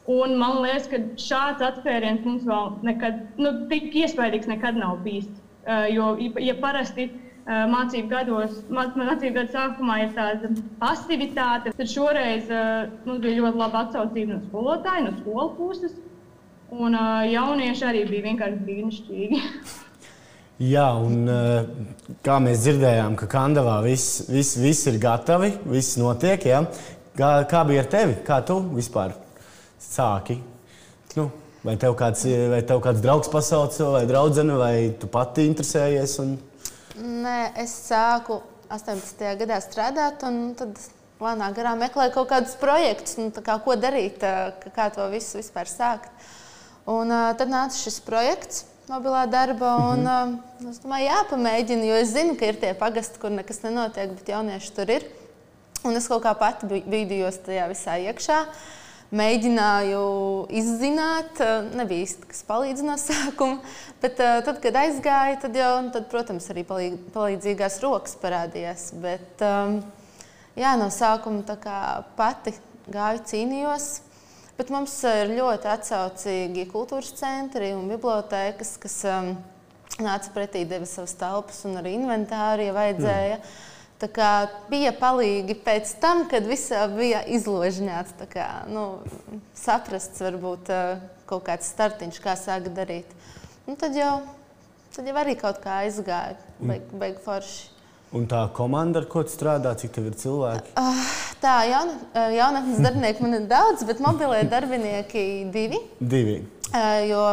Un 0.08 0.36
man 0.40 0.62
liekas, 0.64 0.86
ka 0.92 1.00
šāds 1.20 1.64
atspēriens 1.66 2.22
mums 2.28 2.46
vēl 2.48 2.70
nekad, 2.86 3.24
nu, 3.42 3.54
tik 3.72 3.90
iespaidīgs 4.04 4.52
nekad 4.52 4.78
nav 4.78 5.02
bijis. 5.08 5.32
Uh, 5.66 5.88
jo, 5.92 6.12
ja 6.40 6.54
parasti 6.62 7.10
mācību 7.48 8.12
gados, 8.12 8.60
mācību 8.70 9.34
gadu 9.38 9.54
sākumā 9.54 10.02
ir 10.04 10.14
tāda 10.18 10.52
pasivitāte, 10.82 11.72
tad 11.78 11.92
šoreiz 11.92 12.52
uh, 12.52 12.90
mums 13.08 13.24
bija 13.24 13.40
ļoti 13.40 13.62
laba 13.64 13.86
atsaucība 13.86 14.36
no 14.36 14.44
skolotāja, 14.50 15.06
no 15.08 15.16
skolu 15.22 15.54
puses. 15.56 15.96
Un 16.68 16.98
uh, 17.00 17.24
jaunieši 17.32 17.86
arī 17.88 18.08
bija 18.10 18.28
vienkārši 18.28 18.64
brīnišķīgi. 18.68 19.44
Jā, 20.58 20.88
un 20.98 21.28
eh, 21.30 21.66
kā 22.26 22.40
mēs 22.42 22.64
dzirdējām, 22.64 23.14
ka 23.20 23.28
Kandavā 23.30 23.76
viss, 23.84 24.24
viss, 24.26 24.56
viss 24.58 24.88
ir 24.90 24.96
gatavi, 24.98 25.52
viss 25.70 26.00
notiek. 26.02 26.48
Jā. 26.50 26.64
Kā, 27.18 27.30
kā 27.50 27.62
bija 27.70 27.84
ar 27.84 27.90
tevi? 27.92 28.16
Kā 28.26 28.40
tu 28.46 28.58
vispār 28.74 29.14
sāki? 29.82 30.40
Nu, 31.14 31.28
vai, 31.62 31.76
tev 31.78 31.94
kāds, 32.00 32.26
vai 32.50 32.64
tev 32.66 32.82
kāds 32.82 33.06
draugs 33.06 33.30
pasauca, 33.30 33.92
vai 34.00 34.04
draudzene, 34.10 34.58
vai 34.58 34.74
tu 34.98 35.10
pati 35.14 35.46
interesējies? 35.46 36.18
Un... 36.26 36.34
Nē, 36.98 37.52
es 37.62 37.74
sāku 37.86 38.40
18. 38.74 39.20
gadā 39.38 39.60
strādāt, 39.62 40.24
un 40.26 40.56
tad 40.58 40.80
lēnām 41.22 41.54
garām 41.54 41.78
meklēju 41.84 42.16
kaut 42.16 42.32
kādus 42.32 42.56
projektus, 42.58 43.20
nu, 43.20 43.30
kā, 43.30 43.60
ko 43.62 43.76
darīt, 43.78 44.24
kā 44.74 44.88
to 44.96 45.06
visu 45.12 45.38
vispār 45.38 45.70
sākt. 45.70 46.10
Un, 46.90 47.12
uh, 47.12 47.36
tad 47.38 47.52
nāca 47.52 47.78
šis 47.78 48.00
projekts 48.02 48.64
mobilā 48.90 49.26
darba. 49.30 49.76
Un, 49.92 50.02
mm 50.02 50.08
-hmm. 50.08 50.66
uh, 50.66 50.70
es 50.72 50.80
domāju, 50.82 51.10
jāpamēģina, 51.12 51.86
jo 51.86 51.96
es 52.02 52.14
zinu, 52.16 52.36
ka 52.40 52.46
ir 52.46 52.60
tie 52.60 52.74
pagasti, 52.74 53.20
kur 53.20 53.30
nekas 53.30 53.62
nenotiek, 53.62 54.10
bet 54.18 54.30
jaunieši 54.30 54.74
tur 54.74 54.90
ir. 54.90 55.06
Un 55.84 55.96
es 55.96 56.08
kaut 56.08 56.24
kā 56.24 56.34
pati 56.34 56.66
bīdījos 56.66 57.44
tajā 57.46 57.70
visā 57.70 58.00
iekšā. 58.10 58.46
Mēģināju 59.16 60.00
izzināt, 60.60 61.40
nebija 61.78 62.04
īsti 62.04 62.28
kas 62.28 62.42
palīdz 62.48 62.84
no 62.84 62.98
sākuma, 63.08 63.62
bet 64.04 64.20
uh, 64.20 64.42
tad, 64.44 64.58
kad 64.64 64.80
aizgāju, 64.82 65.38
tad 65.46 65.56
jau, 65.56 65.70
tad, 65.96 66.10
protams, 66.12 66.50
arī 66.52 66.66
palīd, 66.68 66.98
palīdzīgās 67.16 67.80
rokas 67.86 68.18
parādījās. 68.20 68.90
Bet, 69.00 69.46
um, 69.48 69.80
jā, 70.60 70.74
no 70.82 70.90
sākuma 70.92 71.58
pati 72.20 72.58
gāju, 72.92 73.24
cīnījos, 73.32 73.88
Bet 74.58 74.72
mums 74.74 74.96
ir 75.06 75.36
ļoti 75.38 75.70
atsaucīgi 75.70 76.64
kultūras 76.72 77.12
centri 77.20 77.76
un 77.78 77.84
bibliotekas, 77.92 78.72
kas 78.82 78.96
um, 79.06 79.36
nāca 80.02 80.32
pretī, 80.34 80.64
deva 80.66 80.88
savas 80.90 81.14
telpas 81.20 81.60
un 81.70 81.78
arī 81.78 81.94
inventāru, 82.00 82.66
ja 82.66 82.74
vajadzēja. 82.74 83.36
Mm. 83.38 83.77
Tā 83.98 84.08
kā 84.14 84.32
bija 84.70 84.92
palīgi 84.94 85.56
pēc 85.66 85.96
tam, 86.02 86.28
kad 86.30 86.46
viss 86.46 86.70
bija 86.94 87.24
izložņāts, 87.34 88.20
kā, 88.30 88.46
nu, 88.70 88.84
saprasts 89.58 90.22
varbūt 90.22 90.70
uh, 90.70 91.00
kaut 91.30 91.48
kāds 91.48 91.72
startiņš, 91.74 92.20
kā 92.22 92.36
sākt 92.38 92.70
darīt. 92.78 93.10
Un 93.66 93.80
tad 93.80 93.98
jau, 93.98 94.20
tad 94.94 95.10
jau 95.10 95.16
arī 95.18 95.34
kaut 95.40 95.58
kā 95.64 95.82
aizgāja, 95.88 96.38
beig, 96.62 96.86
beig 96.94 97.18
forši. 97.26 97.74
Un 98.16 98.24
tā 98.30 98.46
komanda, 98.56 99.02
ar 99.02 99.10
ko 99.12 99.26
strādā, 99.28 99.74
cik 99.82 99.98
tev 99.98 100.12
ir 100.12 100.20
cilvēki? 100.22 100.76
Uh, 100.80 101.02
tā, 101.42 101.58
jauna, 101.68 101.98
uh, 102.14 102.30
jaunatnes 102.38 102.86
darbinieki 102.86 103.26
man 103.26 103.40
ir 103.42 103.50
daudz, 103.50 103.82
bet 103.90 104.00
mobilie 104.04 104.46
darbinieki 104.48 105.26
divi. 105.52 105.82
Divi. 106.00 106.38
Uh, 106.70 107.02
jo 107.10 107.26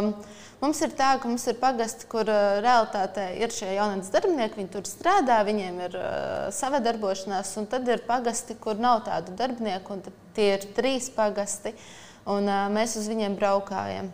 mums 0.64 0.80
ir 0.82 0.96
tā, 0.96 1.12
ka 1.20 1.28
mums 1.28 1.44
ir 1.50 1.58
pagasti, 1.60 2.08
kur 2.10 2.26
uh, 2.26 2.58
realitātē 2.64 3.28
ir 3.38 3.52
šie 3.54 3.70
jaunatnes 3.76 4.10
darbinieki, 4.14 4.58
viņi 4.62 4.72
tur 4.72 4.88
strādā, 4.88 5.38
viņiem 5.46 5.80
ir 5.86 5.96
uh, 6.00 6.10
sava 6.56 6.80
darbošanās, 6.84 7.54
un 7.60 7.70
tad 7.70 7.88
ir 7.92 8.02
pagasti, 8.08 8.56
kur 8.58 8.80
nav 8.80 9.04
tādu 9.06 9.36
darbinieku, 9.38 9.98
un 9.98 10.20
tie 10.36 10.54
ir 10.56 10.68
trīs 10.76 11.10
pagasti, 11.14 11.76
un 12.24 12.48
uh, 12.48 12.66
mēs 12.72 12.96
uz 13.00 13.08
viņiem 13.12 13.38
braukājam. 13.38 14.10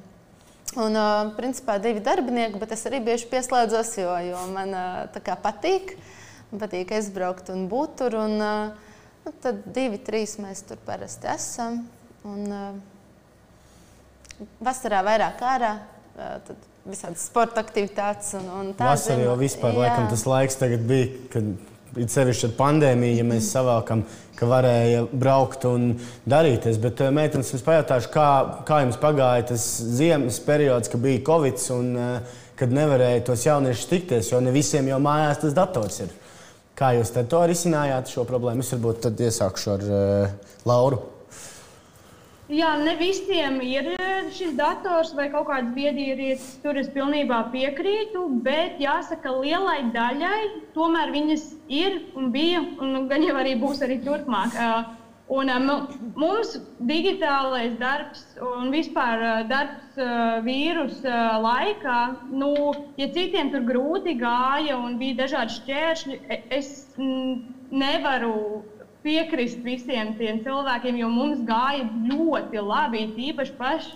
Un, 0.77 0.95
uh, 0.95 1.33
principā, 1.39 1.81
divi 1.83 2.03
darbinieki, 2.05 2.59
bet 2.61 2.77
es 2.77 2.85
arī 2.87 3.01
bieži 3.07 3.31
pieslēdzos, 3.31 3.97
jo, 4.03 4.15
jo 4.29 4.47
man 4.55 4.75
uh, 4.77 5.37
patīk. 5.47 5.95
Uh, 5.97 6.17
Man 6.51 6.65
patīk 6.65 6.91
aizbraukt 6.97 7.51
un 7.55 7.69
būt 7.71 7.93
tur. 8.01 8.17
Un, 8.19 8.41
nu, 8.41 9.33
tad 9.43 9.63
divi, 9.71 10.01
trīs 10.03 10.35
mēs 10.43 10.65
tur 10.67 10.81
parasti 10.83 11.31
esam. 11.31 11.85
Un, 12.27 12.81
vasarā 14.59 15.05
vairāk 15.07 15.45
ārā. 15.47 15.75
Tad 16.21 16.69
visādas 16.85 17.27
sporta 17.29 17.63
aktivitātes 17.65 18.35
un, 18.39 18.47
un 18.53 18.71
tādas. 18.75 19.07
Vasarā 19.07 19.27
jau 19.27 19.37
vispār 19.41 19.77
laikam, 19.77 20.09
tas 20.11 20.25
laiks 20.29 20.59
bija, 20.61 21.11
kad 21.33 21.53
it 21.99 22.13
sevišķi 22.13 22.51
ar 22.51 22.57
pandēmiju, 22.59 23.19
ja 23.19 23.27
mēs 23.27 23.51
savākam, 23.55 24.05
ka 24.39 24.49
varēja 24.49 25.05
braukt 25.11 25.67
un 25.69 25.93
darīties. 26.29 26.79
Bet, 26.83 27.03
meitenes, 27.15 27.53
es 27.57 27.65
pajautāšu, 27.67 28.13
kā, 28.15 28.29
kā 28.69 28.83
jums 28.85 29.01
pagāja 29.01 29.51
tas 29.53 29.67
ziemas 29.99 30.41
periods, 30.45 30.93
kad 30.93 31.03
bija 31.03 31.25
Covid 31.27 31.61
un 31.77 31.93
kad 32.61 32.73
nevarēja 32.77 33.25
tos 33.31 33.47
jauniešus 33.47 33.89
tikties, 33.91 34.33
jo 34.33 34.41
ne 34.45 34.53
visiem 34.55 34.89
jau 34.91 35.01
mājās 35.03 35.41
tas 35.45 35.57
dators 35.57 36.03
ir. 36.05 36.13
Kā 36.77 36.95
jūs 36.97 37.13
to 37.13 37.41
risinājāt, 37.49 38.13
šo 38.13 38.25
problēmu? 38.29 38.65
Es 38.65 38.73
varbūt 38.73 39.03
tad 39.05 39.21
iesākšu 39.21 39.73
ar 39.75 39.83
uh, 39.89 40.53
Lauru. 40.69 41.01
Jā, 42.51 42.71
ne 42.83 42.97
visiem 42.99 43.61
ir 43.63 43.93
eh, 43.95 44.31
šis 44.35 44.57
dators 44.59 45.13
vai 45.15 45.29
kaut 45.31 45.47
kāds 45.51 45.71
viedierīcis. 45.77 46.57
Tur 46.65 46.81
es 46.81 46.89
pilnībā 46.91 47.45
piekrītu, 47.53 48.25
bet 48.43 48.81
jāsaka, 48.83 49.31
lielai 49.39 49.85
daļai 49.95 50.41
tomēr 50.75 51.13
viņas 51.15 51.45
ir 51.71 52.01
un 52.19 52.33
bija, 52.35 52.65
un 52.83 53.07
gan 53.13 53.23
jau 53.23 53.37
arī 53.39 53.55
būs 53.61 53.85
arī 53.87 54.01
turpmāk. 54.03 54.59
Uh, 54.59 54.97
Un, 55.31 55.47
mums 56.19 56.57
digitālais 56.89 57.77
darbs 57.79 58.25
un 58.43 58.73
vispār 58.75 59.21
darbs 59.47 60.01
vīrusu 60.43 61.13
laikā, 61.45 61.99
nu, 62.35 62.49
ja 62.99 63.07
citiem 63.15 63.53
tur 63.53 63.63
grūti 63.69 64.17
gāja 64.19 64.75
un 64.75 64.99
bija 64.99 65.21
dažādi 65.21 65.55
šķēršļi, 65.61 66.19
e, 66.27 66.41
es 66.59 66.73
nevaru 66.99 68.35
piekrist 69.05 69.61
visiem 69.65 70.15
tiem 70.19 70.41
cilvēkiem, 70.45 70.99
jo 71.01 71.11
mums 71.13 71.43
gāja 71.49 71.87
ļoti 72.11 72.63
labi. 72.65 73.05
Īpaši 73.31 73.55
paš, 73.59 73.91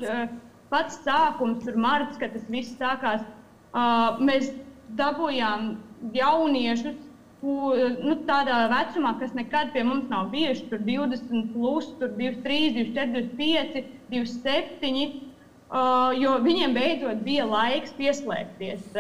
pats 0.73 1.01
sākums, 1.05 1.65
tur 1.65 1.79
marts, 1.81 2.19
kad 2.21 2.35
tas 2.37 2.47
viss 2.51 2.77
sākās, 2.81 3.25
mēs 4.21 4.53
dabūjām 4.99 5.75
jauniešus 6.15 7.01
nu, 7.45 8.15
tādā 8.29 8.65
vecumā, 8.73 9.15
kas 9.21 9.35
nekad 9.37 9.73
pie 9.75 9.85
mums 9.85 10.09
nav 10.09 10.31
bijuši, 10.33 10.69
tur 10.71 10.81
20, 10.87 11.53
plus, 11.53 11.91
tur 12.01 12.15
23, 12.17 12.73
24, 12.79 13.13
25, 13.37 13.85
27. 14.15 15.34
Jo 16.15 16.37
viņiem 16.39 16.75
beidzot 16.77 17.25
bija 17.27 17.45
laiks 17.51 17.95
pieslēgties 17.99 18.93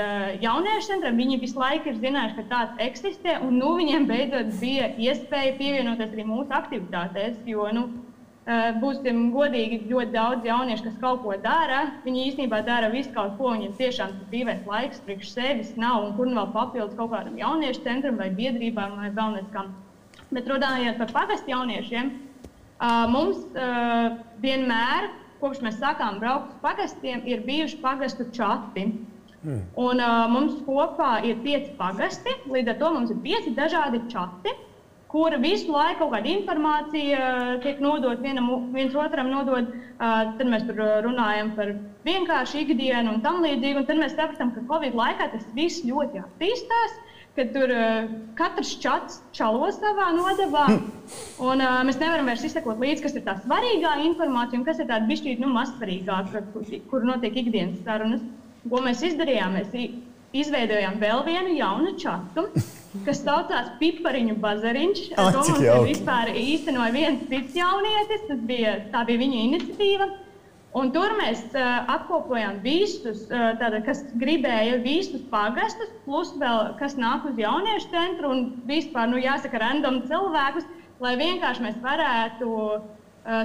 jauniešu 0.42 0.88
centram. 0.88 1.20
Viņi 1.20 1.36
visu 1.44 1.60
laiku 1.60 1.92
ir 1.92 2.00
zinājuši, 2.02 2.34
ka 2.40 2.44
tāds 2.50 2.80
eksistē, 2.82 3.36
un 3.46 3.60
nu, 3.60 3.76
viņiem 3.78 4.08
beidzot 4.10 4.50
bija 4.58 4.88
iespēja 4.98 5.54
pievienoties 5.60 6.10
arī 6.10 6.24
mūsu 6.26 6.50
aktivitātēs. 6.58 7.38
Jo, 7.46 7.68
nu, 7.76 7.86
būsim 8.82 9.30
godīgi, 9.32 9.84
ļoti 9.88 10.12
daudz 10.12 10.44
jauniešu, 10.50 10.88
kas 10.88 10.98
kaut 11.00 11.22
ko 11.22 11.38
dara. 11.46 11.80
Viņi 12.04 12.26
īstenībā 12.32 12.64
dara 12.66 12.90
visu 12.92 13.14
kaut 13.14 13.38
ko, 13.38 13.54
viņiem 13.54 13.78
tiešām 13.78 14.18
tas 14.18 14.28
brīvais 14.34 14.66
laiks 14.68 15.00
priekš 15.06 15.30
sevis 15.32 15.72
nav, 15.80 16.02
un 16.08 16.12
kur 16.18 16.26
nu 16.28 16.36
vēl 16.40 16.52
papildus 16.58 16.98
kaut 16.98 17.14
kādam 17.14 17.38
jauniešu 17.38 17.86
centram 17.86 18.18
vai 18.18 18.32
biedrībām 18.34 18.98
vai 18.98 19.14
vēl 19.14 19.38
nekam. 19.38 19.72
Bet 20.34 20.50
runājot 20.50 20.98
par 20.98 21.14
pagastu 21.14 21.54
jauniešiem, 21.54 22.10
mums 23.14 23.46
vienmēr, 24.42 25.12
kopš 25.44 25.62
mēs 25.64 25.80
sākām 25.80 26.18
braukt 26.22 26.52
uz 26.54 26.60
pagastiem, 26.64 27.22
ir 27.28 27.44
bijuši 27.46 27.80
pagastu 27.84 28.26
čati. 28.34 28.88
Mm. 29.44 29.64
Un, 29.76 30.00
uh, 30.00 30.24
mums 30.32 30.56
kopā 30.64 31.18
ir 31.28 31.42
pieci 31.44 31.74
pagasti, 31.78 32.32
līdz 32.48 32.72
ar 32.72 32.78
to 32.80 32.92
mums 32.96 33.12
ir 33.12 33.20
pieci 33.26 33.52
dažādi 33.56 34.00
čati. 34.12 34.56
kur 35.14 35.30
visu 35.38 35.70
laiku 35.70 36.00
kaut 36.00 36.12
kāda 36.16 36.30
informācija 36.32 37.26
tiek 37.62 37.78
nodota 37.82 38.18
vienam, 38.22 38.48
viens 38.74 38.94
otram, 38.98 39.28
nodot. 39.30 39.68
Tad 40.00 40.48
mēs 40.50 40.64
tur 40.66 40.80
runājam 41.06 41.52
par 41.54 41.70
vienkāršu 42.08 42.64
ikdienu 42.64 43.12
un 43.12 43.20
tam 43.22 43.38
līdzīgi. 43.44 43.78
Un 43.78 43.86
tad 43.86 44.00
mēs 44.00 44.16
sapratām, 44.18 44.50
ka 44.56 44.64
Covid 44.72 44.96
laikā 44.98 45.28
tas 45.36 45.46
viss 45.54 45.84
ļoti 45.86 46.18
attīstās. 46.18 46.98
Kad 47.34 47.50
tur 47.50 47.70
uh, 47.74 48.10
katrs 48.38 48.76
čats 48.78 49.18
čalo 49.34 49.66
savā 49.74 50.12
nodevā, 50.14 50.68
un 51.50 51.62
uh, 51.64 51.80
mēs 51.86 51.98
nevaram 51.98 52.30
vairs 52.30 52.44
izsekot 52.46 52.78
līdzi, 52.78 53.02
kas 53.02 53.16
ir 53.18 53.24
tā 53.26 53.34
svarīgā 53.40 53.96
informācija 54.06 54.60
un 54.60 54.66
kas 54.68 54.78
ir 54.78 54.86
tāda 54.86 55.08
bišķīta, 55.10 55.42
nu, 55.42 55.50
mazsvarīgāka, 55.56 56.44
kur, 56.54 56.68
kur 56.92 57.06
notiek 57.08 57.42
ikdienas 57.42 57.82
sarunas. 57.82 58.22
Ko 58.70 58.80
mēs 58.86 59.02
izdarījām? 59.10 59.58
Mēs 59.58 59.74
izveidojām 60.34 60.98
vēl 61.02 61.22
vienu 61.26 61.54
jaunu 61.58 61.94
čatu, 62.00 62.46
kas 63.06 63.22
saucās 63.22 63.74
Pipariņu 63.80 64.38
bazariņš. 64.42 65.02
To 65.18 65.26
mums 65.36 65.62
vispār 65.90 66.32
īstenoja 66.38 66.94
viens 66.94 67.26
cits 67.30 67.58
jaunietis. 67.58 68.26
Tas 68.30 68.42
bija, 68.48 68.78
tā 68.94 69.04
bija 69.08 69.22
viņa 69.22 69.42
iniciatīva. 69.48 70.10
Un 70.74 70.90
tur 70.90 71.12
mēs 71.20 71.42
uh, 71.54 71.84
apkopojām 71.94 72.56
visus, 72.64 73.28
uh, 73.28 73.52
tāda, 73.60 73.78
kas 73.86 74.00
gribēja 74.18 74.80
visus 74.82 75.22
pagastus, 75.30 75.92
plus 76.02 76.32
vēl 76.40 76.72
kas 76.80 76.96
nāk 76.98 77.28
uz 77.30 77.38
jauniešu 77.38 77.92
centru 77.92 78.32
un 78.34 78.42
vispār, 78.66 79.06
nu, 79.12 79.20
jāsaka, 79.22 79.60
random 79.62 80.02
cilvēkus, 80.08 80.66
lai 81.04 81.14
vienkārši 81.20 81.62
mēs 81.68 81.78
varētu 81.84 82.50
uh, 82.50 82.82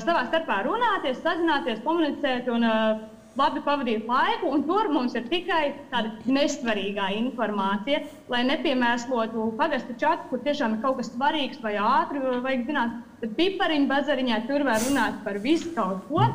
savā 0.02 0.26
starpā 0.32 0.64
runāties, 0.66 1.22
sazināties, 1.22 1.86
komunicēt 1.86 2.50
un 2.50 2.66
uh, 2.66 3.06
labi 3.38 3.62
pavadīt 3.62 4.10
laiku. 4.10 4.50
Un 4.56 4.66
tur 4.66 4.90
mums 4.90 5.14
ir 5.14 5.30
tikai 5.30 5.62
tāda 5.94 6.16
nesvarīgā 6.26 7.12
informācija, 7.20 8.02
lai 8.34 8.42
nepiemēslotu 8.50 9.52
pagastu 9.60 9.96
čatu, 10.02 10.32
kur 10.32 10.42
tiešām 10.46 10.78
ir 10.78 10.84
kaut 10.84 10.98
kas 11.00 11.14
svarīgs 11.14 11.62
vai 11.62 11.78
ātri 11.78 12.26
vajag 12.26 12.68
zināt. 12.70 13.00
Tad 13.22 13.38
pipariņu 13.38 13.90
bazariņā 13.92 14.46
tur 14.50 14.66
var 14.68 14.82
runāt 14.90 15.22
par 15.26 15.42
visu 15.46 15.76
kaut 15.78 16.06
ko. 16.10 16.30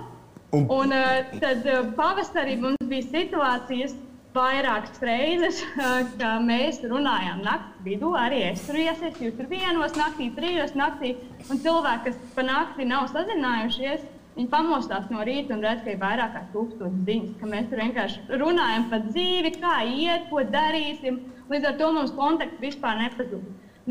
Un- 0.54 0.66
Un 0.78 0.92
uh, 0.94 1.36
tad 1.42 1.66
uh, 1.66 1.82
pavasarī 1.98 2.56
mums 2.62 2.88
bija 2.90 3.06
situācijas 3.10 3.94
vairākas 4.34 4.98
reizes, 5.06 5.60
uh, 5.78 6.00
ka 6.18 6.32
mēs 6.42 6.80
runājām 6.90 7.42
naktas 7.46 7.84
vidū. 7.86 8.10
Arī 8.18 8.40
es 8.50 8.64
tur 8.66 8.78
iesaistos, 8.82 9.20
jūs 9.22 9.36
tur 9.38 9.46
vienos 9.50 9.94
naktī, 9.98 10.30
trijos 10.34 10.74
naktī. 10.78 11.14
Un 11.50 11.60
cilvēki, 11.62 12.04
kas 12.08 12.18
pa 12.34 12.42
nakti 12.48 12.86
nav 12.90 13.06
sazinājušies, 13.12 14.02
viņi 14.34 14.48
pamostās 14.50 15.04
no 15.14 15.22
rīta 15.28 15.54
un 15.54 15.62
redz, 15.62 15.84
ka 15.86 15.92
ir 15.94 16.00
vairāk 16.02 16.32
kā 16.34 16.40
tūkstoši 16.54 17.04
ziņas, 17.06 17.36
ka 17.40 17.50
mēs 17.52 17.68
tur 17.70 17.82
vienkārši 17.84 18.40
runājam 18.42 18.88
par 18.90 19.04
dzīvi, 19.10 19.52
kā 19.62 19.76
iet, 19.86 20.26
ko 20.32 20.42
darīsim. 20.56 21.20
Līdz 21.52 21.68
ar 21.70 21.78
to 21.78 21.92
mums 21.94 22.10
kontakts 22.18 22.58
vispār 22.62 22.98
nepazūd. 23.04 23.44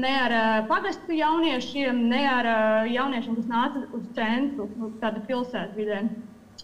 Ne 0.04 0.10
ar 0.26 0.34
uh, 0.34 0.68
pagastu 0.68 1.14
jauniešiem, 1.16 2.00
ne 2.10 2.22
ar 2.28 2.48
uh, 2.50 2.92
jauniešiem, 2.92 3.36
kas 3.40 3.50
nāca 3.52 3.84
uz 3.94 4.08
centru, 4.18 4.66
uz 4.82 4.96
tādu 5.00 5.22
pilsētvidē. 5.30 6.00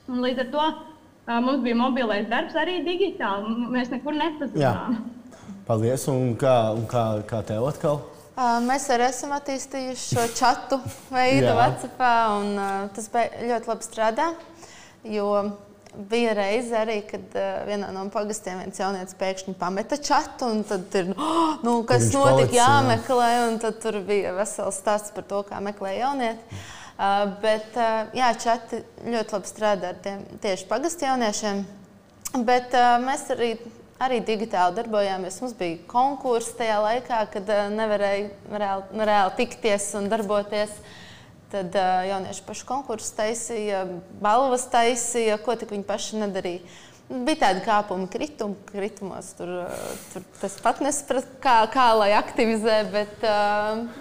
Un 0.10 0.24
līdz 0.26 0.44
ar 0.46 0.52
to 0.54 0.68
mums 1.46 1.64
bija 1.64 1.78
mobilais 1.78 2.28
darbs 2.30 2.58
arī 2.58 2.80
digitāli. 2.86 3.70
Mēs 3.70 3.92
nekur 3.94 4.18
nepazudām. 4.18 5.02
Paldies. 5.70 6.08
Un 6.10 6.34
kā, 6.40 6.56
un 6.74 6.88
kā, 6.90 7.04
kā 7.30 7.44
tev 7.46 7.68
atkal? 7.70 8.02
Mēs 8.66 8.86
arī 8.94 9.10
esam 9.10 9.34
attīstījuši 9.36 10.16
šo 10.16 10.26
chatu 10.32 10.78
veidu 11.12 11.50
Jā. 11.50 11.56
WhatsApp, 11.58 12.04
un 12.40 12.54
tas 12.96 13.10
ļoti 13.12 13.70
labi 13.70 13.86
strādā. 13.86 14.30
Jo 15.04 15.28
bija 16.10 16.34
reize 16.38 16.78
arī, 16.80 17.02
kad 17.10 17.36
vienā 17.68 17.90
no 17.94 18.06
pagastiem 18.14 18.62
viens 18.64 18.80
jaunietis 18.80 19.18
pēkšņi 19.20 19.56
pameta 19.60 20.00
chatu, 20.00 20.50
un 20.54 20.64
tad 20.68 20.96
ir, 20.96 21.12
oh, 21.18 21.60
nu, 21.66 21.82
kas 21.90 22.08
notika, 22.16 22.56
jāmeklē, 22.56 23.30
un 23.50 23.60
tad 23.62 23.82
tur 23.84 24.00
bija 24.08 24.34
vesels 24.38 24.80
stāsts 24.80 25.14
par 25.16 25.28
to, 25.30 25.44
kā 25.50 25.60
meklē 25.64 25.98
jaunieti. 26.00 26.62
Uh, 27.00 27.30
bet 27.40 27.78
uh, 27.80 28.10
jā, 28.12 28.28
čati 28.36 28.82
ļoti 29.08 29.32
labi 29.32 29.48
strādā 29.48 29.94
ar 29.94 30.00
tiem 30.04 30.26
tieši 30.44 30.66
pagastu 30.68 31.06
jauniešiem. 31.06 31.62
Bet 32.44 32.74
uh, 32.76 32.98
mēs 33.00 33.22
arī, 33.32 33.54
arī 34.04 34.18
digitāli 34.28 34.76
darbojāmies. 34.76 35.38
Mums 35.40 35.54
bija 35.56 35.78
konkurss 35.88 36.58
tajā 36.60 36.82
laikā, 36.84 37.22
kad 37.32 37.48
uh, 37.56 37.70
nevarēja 37.72 38.26
reāli, 38.52 39.06
reāli 39.12 39.32
tikties 39.38 39.86
un 39.96 40.10
darboties. 40.12 40.74
Tad 41.54 41.80
uh, 41.80 42.02
jaunieši 42.10 42.44
paši 42.50 42.68
konkursu 42.68 43.16
taisīja, 43.22 43.86
balvas 44.20 44.68
taisīja, 44.68 45.40
ko 45.46 45.56
tik 45.56 45.72
viņi 45.78 45.88
paši 45.88 46.20
nedarīja. 46.26 46.78
Bija 47.10 47.46
tādi 47.46 47.64
kāpumi, 47.64 48.10
kritumi, 48.12 48.60
kritumos. 48.74 49.32
Tur, 49.40 49.56
uh, 49.64 49.88
tur 50.12 50.28
tas 50.44 50.60
pat 50.68 50.84
nesaprata, 50.84 51.32
kā, 51.48 51.56
kā 51.72 51.88
lai 52.04 52.12
aktivizē, 52.20 52.84
bet, 52.92 53.24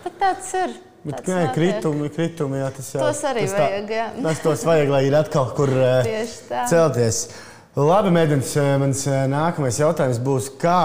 bet 0.03 0.23
tāds 0.27 0.51
ir. 0.65 0.79
Bet, 1.07 1.21
kā 1.23 1.43
ir 1.45 1.53
kritumi, 1.55 2.09
kritumi, 2.11 2.59
jā, 2.59 2.71
tas 2.75 2.89
jau 2.95 3.05
Tos 3.05 3.21
arī 3.29 3.45
tas 3.47 3.55
vajag, 3.55 3.93
jā. 3.95 4.07
Tas 4.25 4.41
tos 4.43 4.65
vajag, 4.67 4.91
lai 4.91 5.05
ir 5.07 5.15
atkal 5.19 5.53
kur 5.57 5.71
eh, 5.71 6.25
tā. 6.49 6.65
celties. 6.71 7.21
Labi, 7.79 8.11
Mēģinājums, 8.17 8.57
mans 8.83 9.05
eh, 9.07 9.21
nākamais 9.31 9.79
jautājums 9.79 10.19
būs, 10.25 10.51
kā 10.59 10.81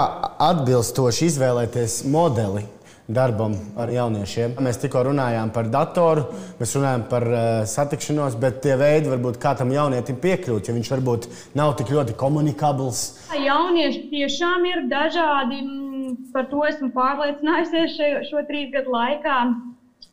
atbilstoši 0.52 1.32
izvēlēties 1.32 2.04
modeli 2.14 2.62
darbam 3.04 3.56
ar 3.76 3.90
jauniešiem. 3.92 4.54
Mēs 4.64 4.78
tikko 4.80 5.02
runājām 5.10 5.50
par 5.52 5.68
datoru, 5.72 6.24
mēs 6.56 6.72
runājām 6.78 7.04
par 7.10 7.26
uh, 7.28 7.42
satikšanos, 7.68 8.38
bet 8.40 8.62
tie 8.64 8.78
veidi, 8.80 9.10
varbūt 9.12 9.36
kā 9.42 9.52
tam 9.58 9.74
jaunietim 9.74 10.16
piekļūt, 10.22 10.70
ja 10.70 10.76
viņš 10.76 10.90
varbūt 10.94 11.28
nav 11.58 11.74
tik 11.76 11.92
ļoti 11.92 12.16
komunikabls. 12.16 13.02
Jaunieši 13.36 14.06
tiešām 14.08 14.64
ir 14.70 14.86
dažādi. 14.88 15.60
mm, 15.60 16.16
Par 16.32 16.48
to 16.48 16.64
esmu 16.68 16.90
pārliecinājusies 16.96 17.98
šo, 17.98 18.10
šo 18.30 18.44
trīs 18.48 18.72
gadu 18.72 18.96
laikā. 18.96 19.36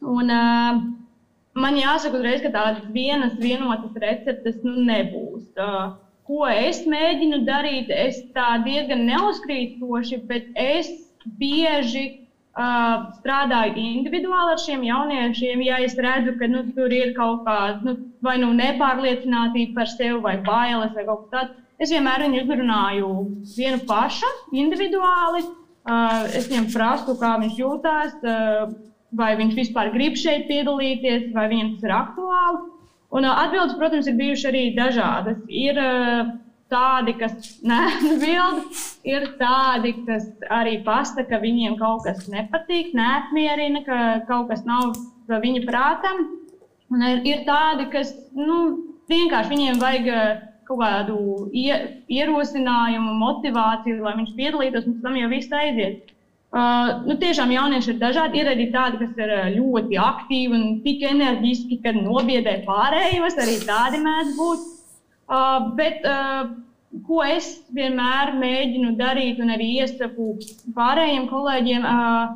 Un, 0.02 0.32
uh, 0.34 0.80
man 1.54 1.78
jāsaka, 1.78 2.18
uzreiz, 2.18 2.42
ka 2.42 2.50
tādas 2.54 2.88
vienas 2.94 3.36
vienotas 3.42 3.98
receptes 4.02 4.58
nu, 4.66 4.80
nebūs. 4.88 5.46
Uh, 5.62 5.94
ko 6.26 6.48
es 6.50 6.82
mēģinu 6.90 7.44
darīt? 7.46 7.92
Es 7.94 8.24
tā 8.36 8.56
diezgan 8.66 9.06
neuzkrītoši, 9.10 10.24
bet 10.30 10.50
es 10.58 10.90
bieži 11.38 12.06
uh, 12.58 13.12
strādāju 13.20 13.78
individuāli 13.78 14.56
ar 14.56 14.62
šiem 14.66 14.86
jauniešiem. 14.88 15.62
Ja 15.68 15.80
es 15.86 15.98
redzu, 16.00 16.34
ka 16.40 16.50
nu, 16.50 16.66
tur 16.76 16.94
ir 16.96 17.14
kaut 17.18 17.46
kāda 17.46 17.86
nu, 17.86 17.98
vai 18.26 18.38
nu 18.42 18.52
nepārliecinātība 18.58 19.78
par 19.82 19.92
sevi, 19.94 20.18
vai 20.24 20.38
bailes, 20.46 20.96
vai 20.98 21.06
kaut 21.06 21.28
kas 21.28 21.34
tāds, 21.36 21.58
es 21.82 21.94
vienmēr 21.94 22.26
viņu 22.26 22.46
uzrunāju 22.46 23.12
vienu 23.56 23.82
pašu, 23.90 24.30
individuāli. 24.54 25.46
Uh, 25.82 26.28
es 26.38 26.46
viņam 26.50 26.68
prasu, 26.74 27.18
kā 27.18 27.36
viņš 27.42 27.56
jūtas, 27.58 28.18
uh, 28.22 28.74
vai 29.18 29.34
viņš 29.40 29.58
vispār 29.58 29.92
grib 29.94 30.16
šeit 30.20 30.48
piedalīties, 30.50 31.32
vai 31.36 31.48
viņam 31.52 31.74
tas 31.76 31.88
ir 31.88 31.96
aktuāli. 31.96 32.62
Un 33.12 33.28
atbildes, 33.28 33.76
protams, 33.80 34.08
ir 34.08 34.16
bijušas 34.20 34.50
arī 34.54 34.64
dažādas. 34.78 35.42
Ir 35.52 35.80
tādi, 36.72 37.16
kas 37.20 37.34
neatbild, 37.72 38.62
ir 39.08 39.28
tādi, 39.42 39.96
kas 40.08 40.30
arī 40.50 40.78
pasaka, 40.86 41.28
ka 41.34 41.42
viņiem 41.44 41.76
kaut 41.82 42.06
kas 42.08 42.30
nepatīk, 42.32 42.94
neapmierina, 42.98 43.84
ka 43.88 43.98
kaut 44.30 44.52
kas 44.54 44.64
nav 44.68 44.96
viņa 45.32 45.66
prātam. 45.68 46.24
Un 46.92 47.04
ir, 47.08 47.22
ir 47.28 47.44
tādi, 47.48 47.88
kas 47.92 48.16
nu, 48.36 48.62
vienkārši 49.12 49.52
viņiem 49.52 49.84
vajag 49.84 50.10
kaut 50.68 50.80
kādu 50.80 51.20
ie, 51.52 51.76
ierosinājumu, 52.12 53.14
motivāciju, 53.20 54.02
lai 54.06 54.16
viņš 54.20 54.34
piedalītos, 54.40 54.88
un 54.88 55.00
tam 55.04 55.20
jau 55.20 55.30
viss 55.32 55.52
aiziet. 55.56 56.12
Uh, 56.52 57.06
nu, 57.08 57.16
tiešām 57.16 57.52
jaunieši 57.54 57.94
ir 57.94 58.00
dažādi. 58.02 58.42
Ir 58.42 58.50
arī 58.52 58.66
tādi, 58.74 58.98
kas 59.00 59.16
ir 59.24 59.30
uh, 59.32 59.46
ļoti 59.54 59.96
aktīvi 60.04 60.58
un 60.58 60.66
tik 60.84 61.06
enerģiski, 61.08 61.78
ka 61.86 61.94
nobiedē 61.96 62.58
pārējos. 62.66 63.38
Arī 63.40 63.56
tādi 63.64 64.02
mēdz 64.04 64.36
būt. 64.36 64.66
Uh, 65.32 65.70
bet, 65.78 66.04
uh, 66.04 66.50
ko 67.08 67.22
es 67.24 67.54
vienmēr 67.72 68.34
mēģinu 68.42 68.98
darīt, 69.00 69.40
un 69.40 69.54
arī 69.56 69.70
iesaku 69.80 70.34
pārējiem 70.76 71.30
kolēģiem, 71.32 71.88
uh, 71.88 72.34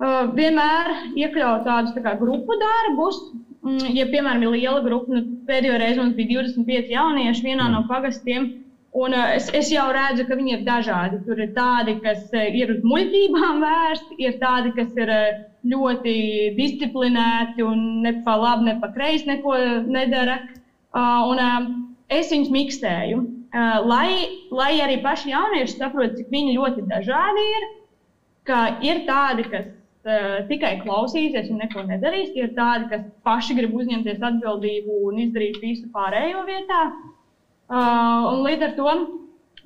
uh, 0.00 0.22
vienmēr 0.32 0.94
iekļaut 1.12 1.66
tādus 1.68 1.92
tā 1.92 2.06
kā, 2.06 2.16
grupu 2.20 2.56
darbus. 2.62 3.20
Mm, 3.66 3.92
Ja, 3.98 4.06
piemēram, 4.06 4.44
ir 4.46 4.52
liela 4.54 4.80
grupa, 4.84 5.10
nu, 5.12 5.24
pēdējo 5.48 5.76
reizi 5.82 6.00
mums 6.00 6.16
bija 6.16 6.40
25 6.40 6.92
jaunieši 6.92 7.50
vienā 7.50 7.68
no 7.72 7.84
pagastiem. 7.90 8.52
Un, 8.96 9.12
uh, 9.12 9.34
es, 9.36 9.50
es 9.52 9.68
jau 9.68 9.84
redzu, 9.92 10.24
ka 10.24 10.36
viņi 10.38 10.52
ir 10.54 10.62
dažādi. 10.64 11.18
Tur 11.26 11.40
ir 11.44 11.50
tādi, 11.56 11.98
kas 12.00 12.30
uh, 12.32 12.44
ir 12.60 12.70
uz 12.72 12.84
muļķībām 12.88 13.58
vērsti, 13.60 14.16
ir 14.24 14.38
tādi, 14.40 14.70
kas 14.78 14.94
ir 14.96 15.10
uh, 15.12 15.40
ļoti 15.68 16.14
disciplinēti 16.56 17.64
un 17.66 17.82
ne 18.06 18.14
pa 18.24 18.38
labi, 18.40 18.70
ne 18.70 18.76
pa 18.80 18.88
kreisi 18.94 19.28
neko 19.28 19.56
nedara. 19.92 20.38
Uh, 20.96 21.28
un, 21.28 21.42
es 22.08 22.30
viņus 22.32 22.48
miksēju, 22.54 23.18
lai, 23.90 24.08
lai 24.54 24.70
arī 24.84 25.00
paši 25.04 25.32
jaunieši 25.32 25.74
saprotu, 25.74 26.20
cik 26.20 26.30
viņi 26.32 26.54
ļoti 26.56 26.84
dažādi 26.88 27.44
ir. 27.56 27.66
Ka 28.46 28.60
ir 28.86 29.02
tādi, 29.08 29.44
kas 29.50 29.66
tikai 30.46 30.76
klausīsies 30.84 31.50
un 31.50 31.58
neko 31.64 31.82
nedarīs, 31.88 32.30
ir 32.38 32.54
tādi, 32.56 32.86
kas 32.92 33.04
paši 33.26 33.58
grib 33.58 33.74
uzņemties 33.74 34.22
atbildību 34.22 35.00
un 35.10 35.18
izdarīt 35.26 35.58
visu 35.64 35.90
pārējo 35.92 36.46
vietā. 36.46 36.84
Uh, 36.86 37.15
un 37.70 38.44
līdz 38.46 38.62
ar 38.68 38.74
to 38.76 38.90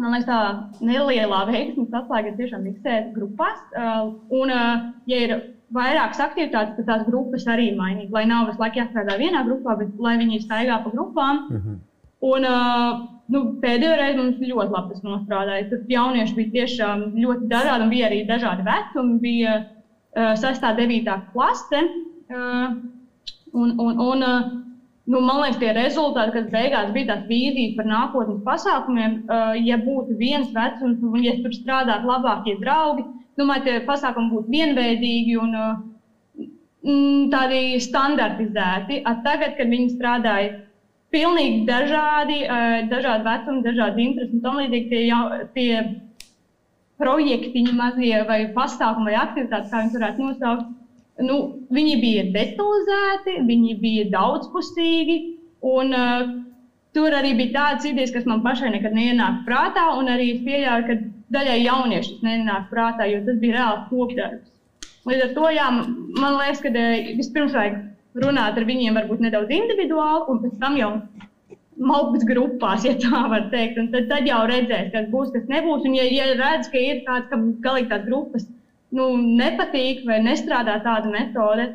man 0.01 0.15
liekas, 0.15 0.29
tā 0.29 0.85
nelielā 0.85 1.45
veiksmes 1.51 1.95
atslēga 1.97 2.33
ir 2.33 2.39
tiešām 2.39 2.67
miksēt 2.67 3.11
grupās. 3.17 3.61
Uh, 3.75 4.13
un, 4.33 4.53
uh, 4.55 4.87
ja 5.11 5.23
ir 5.27 5.35
vairākas 5.75 6.23
aktivitātes, 6.25 6.77
tad 6.79 6.89
tās 6.89 7.07
grupas 7.09 7.47
arī 7.51 7.71
mainīt. 7.77 8.11
Lai 8.15 8.27
nav 8.29 8.49
visu 8.51 8.63
laiku 8.63 8.81
jāstrādā 8.81 9.19
vienā 9.21 9.45
grupā, 9.47 9.77
bet 9.81 10.01
lai 10.03 10.17
viņi 10.21 10.43
staigā 10.47 10.81
pa 10.85 10.93
grupām. 10.95 11.47
Mm 11.51 11.61
-hmm. 11.63 11.79
Un, 12.31 12.45
uh, 12.45 13.03
nu, 13.33 13.41
pēdējo 13.63 13.97
reizi 13.97 14.19
mums 14.19 14.41
ļoti 14.41 14.75
labi 14.75 14.95
tas 14.95 15.03
nostrādāja. 15.03 15.69
Tur 15.71 15.85
jaunieši 15.89 16.35
bija 16.37 16.51
tiešām 16.57 17.05
ļoti 17.17 17.49
dažādi, 17.53 17.85
un 17.85 17.91
bija 17.91 18.09
arī 18.09 18.27
dažādi 18.29 18.67
vecumi. 18.67 19.21
Bija 19.21 19.55
uh, 19.61 20.35
6. 20.37 20.65
un 20.71 20.77
9. 20.77 21.21
klase. 21.33 21.81
Uh, 22.31 22.69
un, 23.53 23.73
un, 23.79 23.99
un, 23.99 24.23
uh, 24.23 24.70
nu, 25.05 25.21
man 25.21 25.41
liekas, 25.43 25.59
tie 25.61 25.73
rezultāti, 25.77 26.35
kas 26.37 26.49
beigās 26.53 26.91
bija 26.95 27.15
tās 27.15 27.29
vīzijas 27.29 27.77
par 27.79 27.89
nākotnes 27.89 28.43
pasākumiem, 28.47 29.21
uh, 29.27 29.53
ja 29.59 29.79
būtu 29.81 30.17
viens 30.21 30.51
vecums, 30.55 31.01
un 31.03 31.25
ja 31.25 31.37
tur 31.41 31.55
strādātu 31.57 32.11
labākie 32.11 32.57
draugi, 32.61 33.07
domāju, 33.41 33.67
tie 33.67 33.79
pasākumi 33.89 34.33
būtu 34.35 34.55
vienveidīgi 34.57 35.39
un 35.41 35.57
uh, 35.57 35.79
tādi 37.33 37.63
standartizēti. 37.85 39.01
At 39.09 39.25
tagad, 39.25 39.57
kad 39.59 39.73
viņi 39.73 39.95
strādāja 39.97 40.53
pilnīgi 41.15 41.65
dažādi, 41.69 42.45
uh, 42.47 42.77
dažādi 42.93 43.27
vecumi, 43.31 43.65
dažādi 43.67 44.07
interesi 44.11 44.37
un 44.37 44.45
tam 44.45 44.61
līdzīgi 44.61 44.93
tie, 44.93 45.03
jau, 45.09 45.23
tie 45.57 45.71
projektiņi 47.01 47.73
mazie 47.73 48.21
vai 48.29 48.43
pasākumi 48.53 49.11
vai 49.11 49.19
aktivitātes, 49.25 49.73
kā 49.73 49.81
viņus 49.83 49.99
varētu 49.99 50.29
nosaukt 50.29 50.77
nu, 51.25 51.39
viņi 51.75 51.97
bija 52.03 52.25
detalizēti, 52.35 53.37
viņi 53.49 53.77
bija 53.83 54.07
daudzpusīgi. 54.15 55.19
Un, 55.71 55.93
uh, 55.93 56.31
tur 56.97 57.15
arī 57.17 57.35
bija 57.39 57.55
tādas 57.59 57.89
idejas, 57.91 58.15
kas 58.15 58.29
man 58.29 58.43
pašai 58.45 58.73
nekad 58.75 58.97
neienāk 58.97 59.43
prātā, 59.49 59.91
un 60.01 60.09
arī 60.13 60.31
es 60.35 60.45
pieļauju, 60.47 60.87
ka 60.89 60.99
daļai 61.37 61.59
jauniešu 61.63 62.17
tas 62.17 62.27
nenāk 62.27 62.71
prātā, 62.73 63.07
jo 63.11 63.21
tas 63.27 63.41
bija 63.43 63.59
reāls 63.59 63.87
kopdarbs. 63.91 64.49
Līdz 65.09 65.27
ar 65.27 65.35
to 65.37 65.51
jā, 65.55 65.67
man 66.21 66.39
liekas, 66.41 66.63
ka 66.65 66.73
uh, 66.73 67.11
vispirms 67.21 67.57
vajag 67.57 67.81
runāt 68.25 68.59
ar 68.59 68.67
viņiem 68.67 68.97
varbūt 68.99 69.23
nedaudz 69.23 69.53
individuāli, 69.55 70.25
un 70.33 70.41
pēc 70.43 70.57
tam 70.63 70.79
jau 70.81 70.95
malkas 71.81 72.25
grupās, 72.29 72.85
ja 72.89 72.97
tā 73.01 73.27
var 73.33 73.49
teikt. 73.53 73.79
Un 73.81 73.91
tad, 73.95 74.09
tad 74.11 74.29
jau 74.29 74.41
redzēs, 74.51 74.91
kas 74.95 75.11
būs, 75.13 75.33
kas 75.37 75.47
nebūs. 75.53 75.85
Un, 75.89 75.97
ja, 76.01 76.09
ja 76.09 76.33
redz, 76.41 76.73
ka 76.73 76.81
ir 76.81 77.05
kāds, 77.07 77.29
kam 77.33 77.53
galīgi 77.65 77.93
tās 77.93 78.09
grupas 78.09 78.49
nu, 78.96 79.07
nepatīk 79.40 80.03
vai 80.09 80.20
nestrādā 80.24 80.79
tāda 80.85 81.11
metode, 81.12 81.68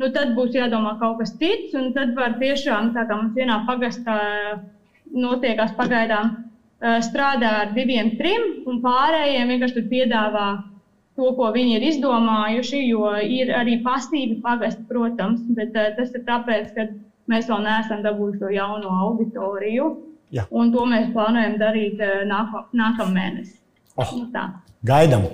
nu, 0.00 0.10
tad 0.14 0.34
būs 0.36 0.54
jādomā 0.56 0.96
kaut 1.00 1.18
kas 1.20 1.34
cits. 1.40 1.74
Tad 1.96 2.14
var 2.18 2.38
tiešām, 2.40 2.92
tā 2.96 3.06
kā 3.08 3.18
mums 3.18 3.36
vienā 3.36 3.60
pagastā 3.68 4.18
notiekās 5.10 5.74
pagaidām, 5.78 6.36
strādā 7.04 7.54
ar 7.64 7.72
diviem, 7.76 8.14
trim, 8.16 8.62
un 8.70 8.80
pārējiem 8.84 9.50
vienkārši 9.52 9.86
piedāvā 9.90 10.48
to, 11.18 11.32
ko 11.36 11.50
viņi 11.52 11.76
ir 11.76 11.86
izdomājuši. 11.90 12.84
Jo 12.88 13.14
ir 13.20 13.52
arī 13.56 13.80
pastīvi 13.84 14.38
pagasti, 14.44 14.86
protams, 14.88 15.42
bet 15.56 15.74
tas 15.74 16.14
ir 16.14 16.24
tāpēc, 16.28 16.70
ka 16.76 16.86
mēs 17.30 17.50
vēl 17.50 17.66
neesam 17.66 18.04
dabūjuši 18.06 18.40
to 18.40 18.52
jauno 18.54 18.94
auditoriju. 19.08 19.90
Ja. 20.30 20.46
Un 20.54 20.70
to 20.70 20.84
mēs 20.86 21.10
plānojam 21.10 21.58
darīt 21.58 21.98
nākamā 22.30 23.10
mēnesī. 23.10 23.58
Oh. 23.98 24.14
Nu, 24.14 24.28
tā. 24.32 24.46
Gaidām! 24.86 25.26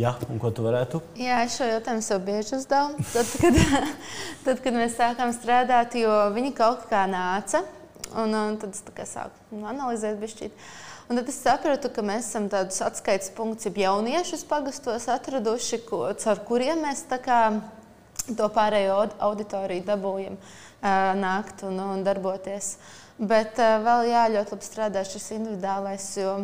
Jā, 0.00 0.14
un 0.32 0.38
ko 0.40 0.48
tu 0.48 0.62
varētu? 0.64 1.02
Jā, 1.20 1.42
es 1.44 1.58
šo 1.58 1.66
jautājumu 1.68 2.00
sev 2.00 2.22
bieži 2.24 2.54
uzdevu. 2.56 3.02
Tad, 3.12 3.32
kad, 3.42 3.58
tad, 4.46 4.62
kad 4.64 4.72
mēs 4.78 4.94
sākām 4.96 5.34
strādāt, 5.36 5.98
jo 6.00 6.14
viņi 6.32 6.54
kaut 6.56 6.86
kā 6.88 7.02
nāca, 7.10 7.60
un, 8.16 8.32
un 8.32 8.56
tad 8.62 8.72
es 8.72 9.12
sāku 9.12 9.60
analizēt 9.68 10.16
bišķīt. 10.22 10.56
Un 11.12 11.20
tad 11.20 11.28
es 11.28 11.42
sapratu, 11.44 11.90
ka 11.92 12.06
mēs 12.08 12.30
esam 12.30 12.48
tādus 12.48 12.80
atskaites 12.86 13.28
punktus, 13.36 13.68
jau 13.68 13.84
jauniešus 13.84 14.46
pagastos 14.48 15.10
atraduši, 15.12 15.82
ko, 15.84 16.06
caur 16.24 16.40
kuriem 16.48 16.86
mēs 16.86 17.04
kā, 17.20 17.42
to 18.32 18.48
pārējo 18.56 18.96
auditoriju 19.28 19.84
dabūjam 19.92 20.40
nākt 21.20 21.66
un, 21.68 21.84
un 21.98 22.08
darboties. 22.08 22.78
Bet 23.20 23.60
vēl 23.60 24.08
jā, 24.08 24.24
ļoti 24.38 24.56
labi 24.56 24.72
strādā 24.72 25.04
šis 25.04 25.34
individuālais, 25.36 26.12
jo 26.16 26.36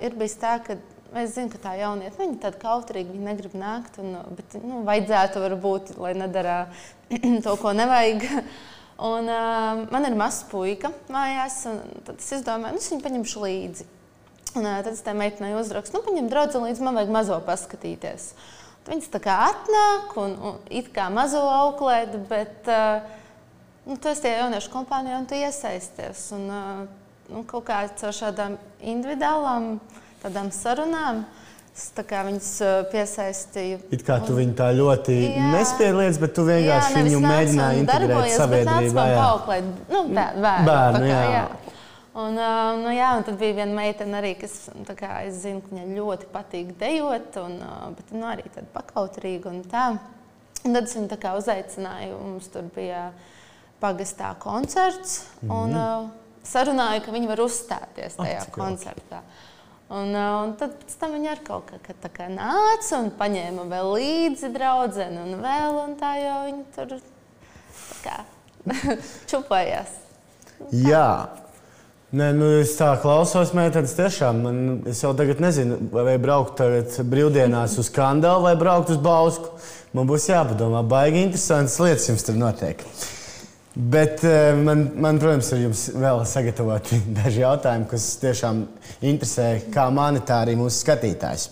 ir 0.00 0.16
bijis 0.16 0.40
tā, 0.40 0.56
ka 0.64 0.80
Es 1.16 1.32
zinu, 1.32 1.48
ka 1.52 1.60
tā 1.62 1.72
jaunieta, 1.78 2.18
viņa 2.20 2.38
tāda 2.42 2.58
kautrīga, 2.60 3.12
viņa 3.14 3.26
negrib 3.30 3.54
nākt, 3.56 3.96
un, 4.02 4.16
bet 4.36 4.56
nu, 4.60 4.82
vajadzētu 4.84 5.42
varbūt, 5.44 5.92
lai 6.02 6.12
nedara 6.18 6.56
to, 7.44 7.54
ko 7.62 7.72
nevajag. 7.76 8.26
Un, 8.96 9.28
uh, 9.28 9.82
man 9.92 10.08
ir 10.08 10.16
mazs 10.16 10.42
puika 10.50 10.90
mājās, 11.12 11.58
un 11.68 11.80
tad 12.06 12.20
es 12.20 12.30
izdomāju, 12.38 12.76
nu, 12.76 12.80
es 12.80 12.88
viņu 12.92 13.04
paņemšu 13.04 13.42
līdzi. 13.44 13.86
Un, 14.56 14.64
uh, 14.64 14.78
tad 14.80 14.92
es 14.92 15.02
tai 15.04 15.16
meitenei 15.16 15.56
uzrakstu, 15.56 15.98
nu, 15.98 16.04
paņem 16.04 16.30
draugu 16.32 16.62
līdzi, 16.64 16.84
man 16.84 17.00
vajag 17.00 17.12
mazo 17.16 17.40
paskatīties. 17.44 18.30
Viņas 18.86 19.10
tā 19.12 19.20
kā 19.24 19.34
atnāk 19.50 20.14
un, 20.22 20.36
un 20.36 20.60
it 20.72 20.92
kā 20.94 21.08
mazo 21.12 21.42
auklēt, 21.44 22.14
bet 22.30 22.70
uh, 22.72 23.04
nu, 23.88 23.98
tu 23.98 24.12
esi 24.12 24.24
tie 24.24 24.36
jauniešu 24.38 24.72
kompānijā 24.72 25.20
un 25.20 25.28
tu 25.28 25.36
iesaisties. 25.36 26.28
Un, 26.36 26.48
uh, 26.48 27.06
nu, 27.32 27.44
kaut 27.48 27.66
kā 27.68 27.82
caur 28.00 28.14
šādām 28.16 28.56
individuālām 28.80 29.76
tādām 30.26 30.52
sarunām. 30.54 31.24
Tā 31.92 32.06
kā 32.08 32.22
viņas 32.24 32.48
piesaistīja. 32.88 33.82
It 33.92 34.00
kā 34.06 34.16
tu 34.24 34.32
viņu 34.38 34.54
tā 34.56 34.70
ļoti 34.72 35.16
nespiedies, 35.52 36.16
bet 36.22 36.32
tu 36.32 36.46
vienkārši 36.46 36.94
jā, 36.94 37.02
viņu 37.04 37.18
mēģināji 37.20 37.82
integrēt 37.82 38.32
sabiedrībā. 38.32 39.04
Jā, 39.12 39.24
auklēt, 39.34 39.66
nu, 39.92 40.00
bērnu, 40.08 40.64
bērnu, 40.70 41.02
kā, 41.02 41.18
jā. 41.20 41.26
jā. 41.34 41.74
Un, 42.16 42.38
nu, 42.80 42.92
jā, 42.96 43.10
un 43.18 43.26
tad 43.26 43.36
bija 43.36 43.58
viena 43.58 43.76
meitene, 43.76 44.16
arī, 44.16 44.32
kas 44.40 44.54
kā, 44.96 45.18
es 45.28 45.42
zinu, 45.42 45.60
ka 45.60 45.74
viņai 45.74 45.98
ļoti 45.98 46.28
patīk 46.32 46.70
dejot, 46.80 47.36
un, 47.42 47.58
bet 47.98 48.14
nu, 48.16 48.24
arī 48.30 48.46
tāda 48.54 48.70
pakautrīga. 48.72 49.52
Un 49.52 49.58
tā. 49.68 49.90
un 50.64 50.78
tad 50.78 50.88
es 50.88 50.96
viņu 50.96 51.34
uzaicināju. 51.42 52.22
Mums 52.22 52.48
tur 52.54 52.70
bija 52.72 53.10
pagastā 53.84 54.32
koncerts, 54.40 55.26
mm 55.42 55.50
-hmm. 55.50 55.60
un 55.60 56.10
sarunāju, 56.42 57.04
ka 57.04 57.12
viņi 57.12 57.28
var 57.28 57.44
uzstāties 57.44 58.16
tajā 58.16 58.40
oh, 58.46 58.54
koncertā. 58.54 59.20
Jauki. 59.20 59.55
Un, 59.86 60.10
un 60.10 60.54
tad 60.58 60.72
viņi 60.98 61.28
ar 61.30 61.40
kaut 61.46 61.68
kā, 61.70 61.78
kā, 61.78 62.08
kā 62.10 62.26
nāca 62.26 62.98
un 62.98 63.12
paņēma 63.14 63.68
vēl 63.70 63.92
līdzi 63.94 64.50
draugu, 64.54 65.04
un 65.22 65.36
vēl 65.44 65.78
un 65.84 65.94
tā 66.00 66.16
jau 66.18 66.38
viņi 66.48 66.64
tur 66.74 66.96
kā, 68.02 68.16
čupājās. 69.30 69.92
Jā. 70.74 71.10
Nē, 72.16 72.30
nu, 72.34 72.48
es 72.62 72.72
tā 72.78 72.92
klausos, 73.02 73.50
mēģinājums 73.54 73.94
tiešām. 73.98 74.42
Man, 74.42 74.58
es 74.90 75.02
jau 75.02 75.10
tagad 75.18 75.42
nezinu, 75.42 75.78
vai 75.92 76.16
braukt 76.22 76.62
brīvdienās 77.06 77.76
uz 77.82 77.90
skandālu 77.90 78.46
vai 78.46 78.54
braukt 78.58 78.90
uz 78.94 78.98
Bausku. 79.02 79.54
Man 79.94 80.08
būs 80.10 80.28
jāpadomā, 80.30 80.82
baigi 80.86 81.22
interesantas 81.26 81.78
lietas 81.82 82.06
jums 82.10 82.26
tur 82.26 82.38
notiek. 82.38 82.82
Bet 83.76 84.24
eh, 84.24 84.54
man, 84.56 84.86
man, 84.96 85.18
protams, 85.20 85.50
ir 85.52 85.66
jums 85.66 85.82
vēl 85.92 86.22
sagatavoti 86.24 86.96
daži 87.18 87.42
jautājumi, 87.42 87.84
kas 87.90 88.06
tiešām 88.22 88.62
interesē 89.04 89.50
kā 89.72 89.90
mani, 89.92 90.22
tā 90.24 90.40
arī 90.46 90.54
mūsu 90.56 90.80
skatītājs. 90.80 91.50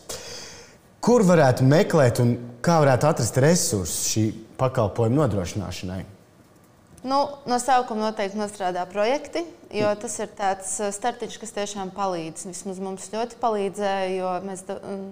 Kur 1.05 1.21
varētu 1.29 1.67
meklēt 1.69 2.23
un 2.25 2.33
kā 2.65 2.79
varētu 2.81 3.11
atrast 3.11 3.37
resursus 3.45 4.09
šī 4.15 4.25
pakalpojuma 4.57 5.21
nodrošināšanai? 5.21 6.01
Nu, 7.05 7.19
no 7.45 7.59
sākuma 7.61 8.07
noteikti 8.07 8.41
nostrādā 8.41 8.87
projekti, 8.89 9.43
jo 9.77 9.91
tas 10.01 10.17
ir 10.25 10.33
tāds 10.33 10.79
eh, 10.81 10.95
startiņš, 10.97 11.37
kas 11.43 11.53
tiešām 11.59 11.93
palīdz. 11.93 12.47
Vismaz 12.49 12.81
mums 12.81 13.11
ļoti 13.13 13.37
palīdzēja, 13.43 14.15
jo 14.17 14.33
mēs 14.49 14.65
mm, 14.73 15.05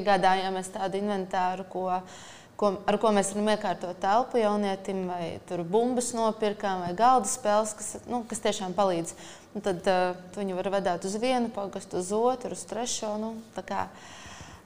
iegādājāmies 0.00 0.72
tādu 0.78 1.04
inventāru, 1.04 1.68
ko 1.68 1.90
mēs 1.92 2.32
ko, 2.60 2.70
ar 2.86 2.98
ko 3.02 3.12
mēs 3.14 3.32
varam 3.34 3.50
iekārtot 3.54 3.98
telpu 4.02 4.40
jaunietim, 4.40 5.04
vai 5.10 5.38
tur 5.48 5.64
bumbas 5.66 6.12
nopirkām, 6.16 6.84
vai 6.86 6.92
galda 6.98 7.30
spēles, 7.30 7.74
kas, 7.78 7.94
nu, 8.10 8.22
kas 8.30 8.42
tiešām 8.44 8.76
palīdz. 8.76 9.14
Un 9.54 9.64
tad 9.64 9.86
uh, 9.90 10.18
viņu 10.34 10.58
var 10.58 10.70
vedāt 10.74 11.06
uz 11.06 11.14
vienu 11.22 11.50
pagastu, 11.54 12.00
uz 12.02 12.10
otru, 12.14 12.56
uz 12.56 12.64
trešo. 12.70 13.12
Nu, 13.22 13.34
tā 13.54 13.62
kā, 13.66 13.84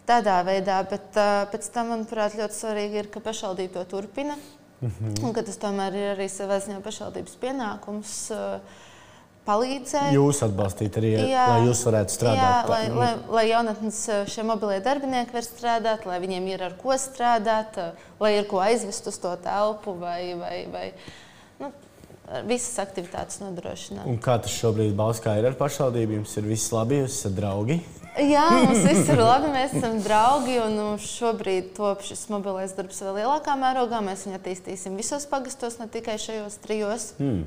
tādā 0.09 0.39
veidā, 0.49 0.81
bet 0.89 1.17
uh, 1.21 1.45
pēc 1.53 1.69
tam, 1.75 1.93
manuprāt, 1.93 2.39
ļoti 2.39 2.57
svarīgi 2.57 3.03
ir, 3.03 3.11
ka 3.13 3.25
pašvaldība 3.25 3.81
to 3.81 3.85
turpina. 3.97 4.39
Mm 4.81 4.91
-hmm. 4.91 5.25
Un 5.27 5.33
ka 5.35 5.43
tas 5.43 5.59
tomēr 5.59 5.95
ir 5.95 6.17
arī 6.17 6.29
savā 6.31 6.61
ziņā 6.63 6.81
pašvaldības 6.83 7.37
pienākums. 7.41 8.31
Uh, 8.31 8.61
palīdzēt. 9.49 10.13
Jūs 10.17 10.43
atbalstīt 10.47 10.99
arī, 11.01 11.15
jā, 11.31 11.47
lai 11.53 11.65
jūs 11.67 11.83
varētu 11.89 12.15
strādāt. 12.15 12.45
Jā, 12.45 12.71
lai, 12.71 12.83
lai, 12.93 13.11
lai 13.39 13.45
jaunatnes 13.49 14.01
eh, 14.13 14.23
šie 14.31 14.45
mobilie 14.47 14.79
darbinieki 14.85 15.37
var 15.37 15.47
strādāt, 15.47 16.07
lai 16.09 16.21
viņiem 16.25 16.49
ir 16.53 16.65
ar 16.69 16.79
ko 16.81 16.97
strādāt, 17.01 17.81
eh, 17.81 18.09
lai 18.21 18.35
ir 18.37 18.49
ko 18.51 18.63
aizvest 18.65 19.09
uz 19.11 19.21
to 19.23 19.35
telpu 19.45 19.97
vai, 20.01 20.21
vai, 20.39 20.57
vai 20.73 20.87
nu, 21.63 21.73
visas 22.49 22.77
aktivitātes 22.85 23.41
nodrošināt. 23.43 24.09
Un 24.09 24.21
kā 24.23 24.37
tas 24.43 24.53
šobrīd 24.53 24.97
Bauskā 24.99 25.39
ir 25.41 25.49
ar 25.49 25.57
pašvaldību? 25.59 26.21
Jums 26.21 26.37
ir 26.41 26.51
viss 26.51 26.75
labi, 26.75 27.01
jūs 27.03 27.23
esat 27.23 27.39
draugi? 27.39 27.81
Jā, 28.19 28.45
mums 28.67 28.83
viss 28.91 29.09
ir 29.09 29.23
labi. 29.23 29.53
Mēs 29.55 29.77
esam 29.79 30.01
draugi. 30.05 30.59
Un 30.65 30.77
nu, 30.77 30.89
šobrīd 31.03 31.73
top 31.79 32.03
šis 32.05 32.27
mobilais 32.33 32.75
darbs 32.77 33.01
vēl 33.05 33.23
lielākā 33.23 33.55
mērogā. 33.61 34.03
Mēs 34.05 34.27
viņu 34.27 34.41
attīstīsim 34.41 34.99
visos 34.99 35.25
pagastos, 35.31 35.79
ne 35.81 35.89
tikai 35.93 36.19
šajos 36.21 36.61
trijos. 36.67 37.13
Hmm 37.23 37.47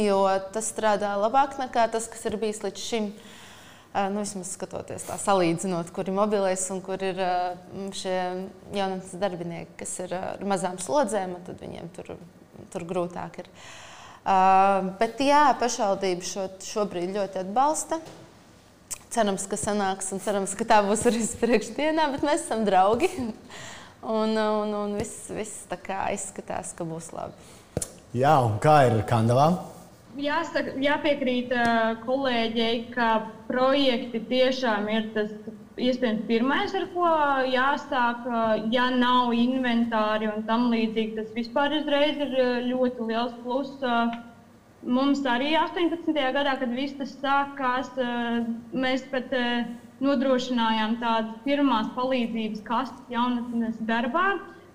jo 0.00 0.20
tas 0.54 0.68
strādā 0.72 1.14
labāk 1.20 1.56
nekā 1.60 1.86
tas, 1.92 2.08
kas 2.10 2.24
ir 2.28 2.38
bijis 2.40 2.62
līdz 2.64 2.82
šim. 2.82 3.10
Nu, 3.96 4.20
vismaz 4.20 4.50
skatoties, 4.52 5.06
tā 5.08 5.16
salīdzinot, 5.16 5.88
kur 5.96 6.04
ir 6.04 6.12
mobilais 6.12 6.60
un 6.74 6.82
kur 6.84 7.00
ir 7.00 7.16
šie 7.96 8.16
jaunatnes 8.76 9.14
darbinieki, 9.16 9.72
kas 9.80 9.94
ir 10.04 10.12
ar 10.18 10.42
mazām 10.44 10.76
slodzēm, 10.82 11.32
tad 11.46 11.62
viņiem 11.64 11.88
tur, 11.96 12.10
tur 12.74 12.84
grūtāk 12.90 13.40
ir. 13.40 13.48
Bet 15.00 15.22
jā, 15.24 15.46
pašvaldība 15.56 16.28
šo, 16.28 16.44
šobrīd 16.66 17.14
ļoti 17.16 17.40
atbalsta. 17.46 18.02
Cerams, 19.14 19.46
ka 19.48 19.56
sanāks, 19.56 20.10
un 20.12 20.20
cerams, 20.20 20.52
ka 20.58 20.66
tā 20.68 20.82
būs 20.84 21.06
arī 21.08 21.22
priekšdienā, 21.40 22.10
bet 22.12 22.26
mēs 22.26 22.44
esam 22.44 22.66
draugi. 22.68 23.08
un, 24.18 24.36
un, 24.36 24.74
un 24.76 24.98
viss, 24.98 25.30
viss 25.32 25.64
tā 25.70 25.78
kā 25.80 26.02
izskatās, 26.12 26.74
ka 26.76 26.84
būs 26.84 27.14
labi. 27.16 27.54
Jā, 28.16 28.36
un 28.44 28.58
kā 28.62 28.82
ir 28.90 29.00
Kandavā? 29.08 29.48
Jāsaka, 30.16 30.72
jāpiekrīt 30.80 31.50
kolēģei, 32.06 32.76
ka 32.94 33.08
projekti 33.48 34.20
tiešām 34.30 34.86
ir 34.88 35.10
tas 35.16 35.32
iespējams 35.76 36.22
pirmais, 36.30 36.72
ar 36.78 36.86
ko 36.94 37.10
jāsāk. 37.52 38.24
Ja 38.72 38.86
nav 38.94 39.34
inventāri 39.36 40.30
un 40.32 40.46
tam 40.48 40.70
līdzīgi, 40.72 41.18
tas 41.18 41.34
vispār 41.36 41.76
uzreiz 41.82 42.16
ir 42.24 42.32
ļoti 42.70 43.10
liels 43.10 43.36
pluss. 43.44 43.76
Mums 44.86 45.20
arī 45.28 45.52
18. 45.58 46.16
gadā, 46.38 46.56
kad 46.62 46.72
viss 46.72 46.96
tas 46.96 47.12
sākās, 47.20 47.92
mēs 48.72 49.04
pat 49.12 49.32
nodrošinājām 50.00 50.96
tādas 51.02 51.40
pirmās 51.44 51.92
palīdzības 51.96 52.64
kastes 52.68 53.12
jaunatnes 53.12 53.80
darbā 53.88 54.30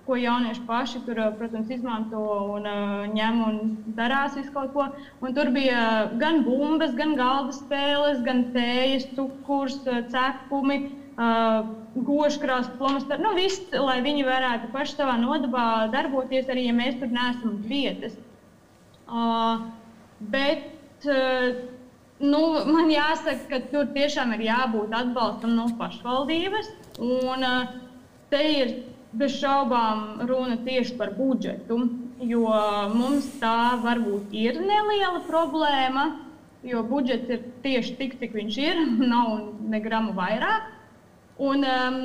ko 0.06 0.18
jaunieši 0.18 0.64
paši 0.68 1.02
tur, 1.06 1.20
eh, 1.20 1.34
protams, 1.38 1.70
izmanto 1.70 2.22
un 2.56 2.66
uh, 2.68 3.04
ņem 3.12 3.42
un 3.48 3.60
darās 3.98 4.36
visu 4.38 4.54
kaut 4.56 4.74
ko. 4.74 4.88
Un 5.22 5.36
tur 5.38 5.52
bija 5.54 6.10
gan 6.22 6.42
bumbas, 6.48 6.96
gan 6.98 7.14
galda 7.20 7.54
spēles, 7.56 8.24
gan 8.26 8.48
tējas, 8.56 9.10
cukurs, 9.18 9.80
eh, 9.88 10.04
cepumi. 10.14 10.82
Uh, 11.22 11.78
Goškrās, 11.92 12.70
plomasteri, 12.80 13.22
nu 13.22 13.34
viss, 13.36 13.66
lai 13.76 13.98
viņi 14.02 14.24
varētu 14.24 14.70
paši 14.72 14.96
savā 14.96 15.18
nodabā 15.20 15.66
darboties, 15.92 16.48
arī 16.50 16.64
ja 16.70 16.74
mēs 16.74 16.96
tur 17.02 17.12
neesam 17.12 17.58
vietas. 17.68 18.16
Uh, 19.12 19.68
bet 20.32 21.04
nu, 22.24 22.40
man 22.72 22.90
jāsaka, 22.94 23.44
ka 23.52 23.60
tur 23.74 23.92
tiešām 23.92 24.32
ir 24.38 24.46
jābūt 24.48 24.96
atbalstam 25.02 25.54
no 25.58 25.68
pašvaldības. 25.78 26.72
Un, 27.04 27.46
te 28.32 28.42
ir 28.56 28.74
bez 29.17 29.38
šaubām 29.41 30.21
runa 30.28 30.58
tieši 30.65 30.95
par 31.00 31.13
budžetu, 31.17 31.78
jo 32.21 32.45
mums 32.93 33.28
tā 33.41 33.78
varbūt 33.84 34.36
ir 34.38 34.60
neliela 34.62 35.24
problēma, 35.28 36.06
jo 36.67 36.84
budžets 36.88 37.32
ir 37.34 37.43
tieši 37.65 37.97
tik, 38.00 38.19
cik 38.21 38.38
viņš 38.38 38.60
ir, 38.62 38.84
nav 39.13 39.50
ne 39.71 39.82
gramu 39.84 40.15
vairāk. 40.17 40.69
Un, 41.41 41.65
um, 41.65 42.00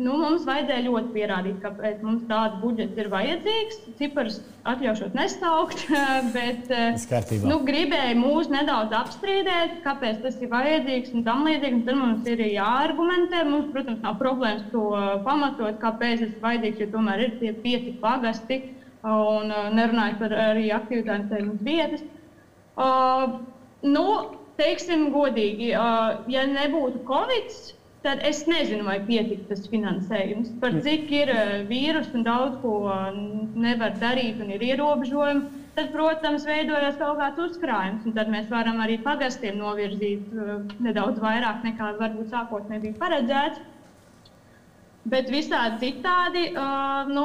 nu, 0.00 0.14
mums 0.18 0.44
vajadzēja 0.48 0.84
ļoti 0.88 1.12
pierādīt, 1.14 1.58
kāpēc 1.62 2.00
mums 2.02 2.24
tāds 2.30 2.58
budžets 2.62 2.98
ir 2.98 3.08
vajadzīgs. 3.12 3.80
Cipars 3.98 4.40
atļaušot 4.70 5.14
nesaukt, 5.14 5.84
bet 6.36 6.70
nu, 7.46 7.60
gribēju 7.68 8.18
mūs 8.18 8.50
nedaudz 8.52 8.94
apstrīdēt, 8.98 9.78
kāpēc 9.86 10.22
tas 10.24 10.38
ir 10.42 10.50
vajadzīgs 10.52 11.14
un 11.14 11.26
tam 11.26 11.44
līdzīgi. 11.48 11.82
Tad 11.86 12.00
mums 12.00 12.30
ir 12.30 12.42
jāargumentē. 12.48 13.44
Mums, 13.50 13.70
protams, 13.74 14.02
nav 14.04 14.18
problēmas 14.22 14.66
to 14.74 14.86
pamatot, 15.26 15.78
kāpēc 15.82 16.24
tas 16.24 16.32
ir 16.32 16.42
vajadzīgs, 16.42 16.82
jo 16.82 16.90
tomēr 16.96 17.26
ir 17.28 17.36
tie 17.42 17.54
pieci 17.64 17.94
pagasti 18.02 18.62
un 19.04 19.52
nerunājot 19.76 20.20
par 20.22 20.34
arī 20.48 20.70
aktivitātēm 20.72 21.50
uz 21.52 21.64
vietas. 21.64 22.04
Uh, 22.74 23.38
nu, 23.86 24.04
teiksim 24.58 25.10
godīgi, 25.14 25.70
uh, 25.76 26.24
ja 26.32 26.46
nebūtu 26.50 27.04
Covid, 27.06 27.52
tad 28.04 28.20
es 28.28 28.44
nezinu, 28.46 28.84
vai 28.84 28.98
pietiktu 29.06 29.48
tas 29.48 29.66
finansējums. 29.72 30.52
Par 30.62 30.76
cik 30.84 31.10
ir 31.16 31.32
uh, 31.32 31.52
vīrusu 31.70 32.18
un 32.18 32.24
daudz 32.26 32.58
ko 32.62 32.76
nevar 33.64 33.94
darīt 34.00 34.42
un 34.44 34.52
ir 34.52 34.64
ierobežojumi, 34.68 35.62
tad, 35.74 35.90
protams, 35.94 36.44
veidojas 36.48 36.98
kaut 37.00 37.18
kāds 37.22 37.40
uzkrājums. 37.46 38.08
Tad 38.16 38.32
mēs 38.32 38.50
varam 38.52 38.82
arī 38.84 38.98
pagastiem 39.04 39.56
novirzīt 39.60 40.34
uh, 40.36 40.58
nedaudz 40.84 41.22
vairāk 41.24 41.64
nekā 41.66 41.94
varbūt 42.00 42.34
sākotnēji 42.34 42.84
bija 42.88 43.00
paredzēts. 43.00 43.62
Bet 45.08 45.28
visādi 45.28 45.90
citādi, 45.90 46.46
uh, 46.56 47.08
nu, 47.12 47.24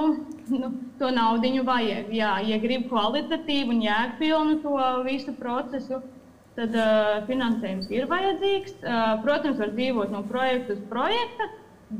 nu, 0.52 0.72
to 1.00 1.12
naudu 1.16 1.64
vajag. 1.68 2.10
Jā, 2.16 2.38
ja 2.44 2.60
grib 2.60 2.88
kvalitatīvu 2.92 3.76
un 3.76 3.84
jēgpilnu 3.86 4.58
to 4.64 4.80
visu 5.08 5.36
procesu, 5.40 6.00
uh, 6.00 6.19
tad 6.60 6.76
uh, 6.76 7.14
finansējums 7.30 7.88
ir 7.94 8.08
vajadzīgs. 8.10 8.76
Uh, 8.84 9.16
protams, 9.24 9.60
var 9.62 9.72
dzīvot 9.78 10.12
no 10.14 10.24
projekta 10.28 10.76
uz 10.76 10.82
projekta, 10.92 11.48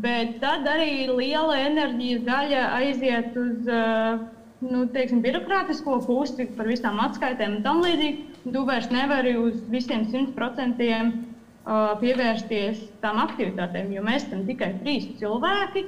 bet 0.04 0.36
tad 0.44 0.68
arī 0.70 1.08
liela 1.08 1.56
enerģijas 1.64 2.26
daļa 2.28 2.66
aiziet 2.80 3.40
uz 3.40 3.72
uh, 3.72 4.20
nu, 4.66 4.84
teiksim, 4.94 5.24
birokrātisko 5.24 6.00
pusi 6.06 6.48
par 6.58 6.70
visām 6.70 7.00
atskaitēm 7.04 7.60
un 7.60 7.66
tam 7.66 7.84
līdzīgi. 7.86 8.26
Tu 8.50 8.66
vairs 8.68 8.90
nevari 8.92 9.36
uz 9.40 9.60
visiem 9.72 10.06
100% 10.12 10.84
uh, 10.90 11.96
pievērsties 12.02 12.84
tām 13.04 13.22
aktivitātēm, 13.24 13.94
jo 13.96 14.04
mēs 14.06 14.28
esam 14.28 14.46
tikai 14.48 14.74
trīs 14.84 15.10
cilvēki 15.22 15.88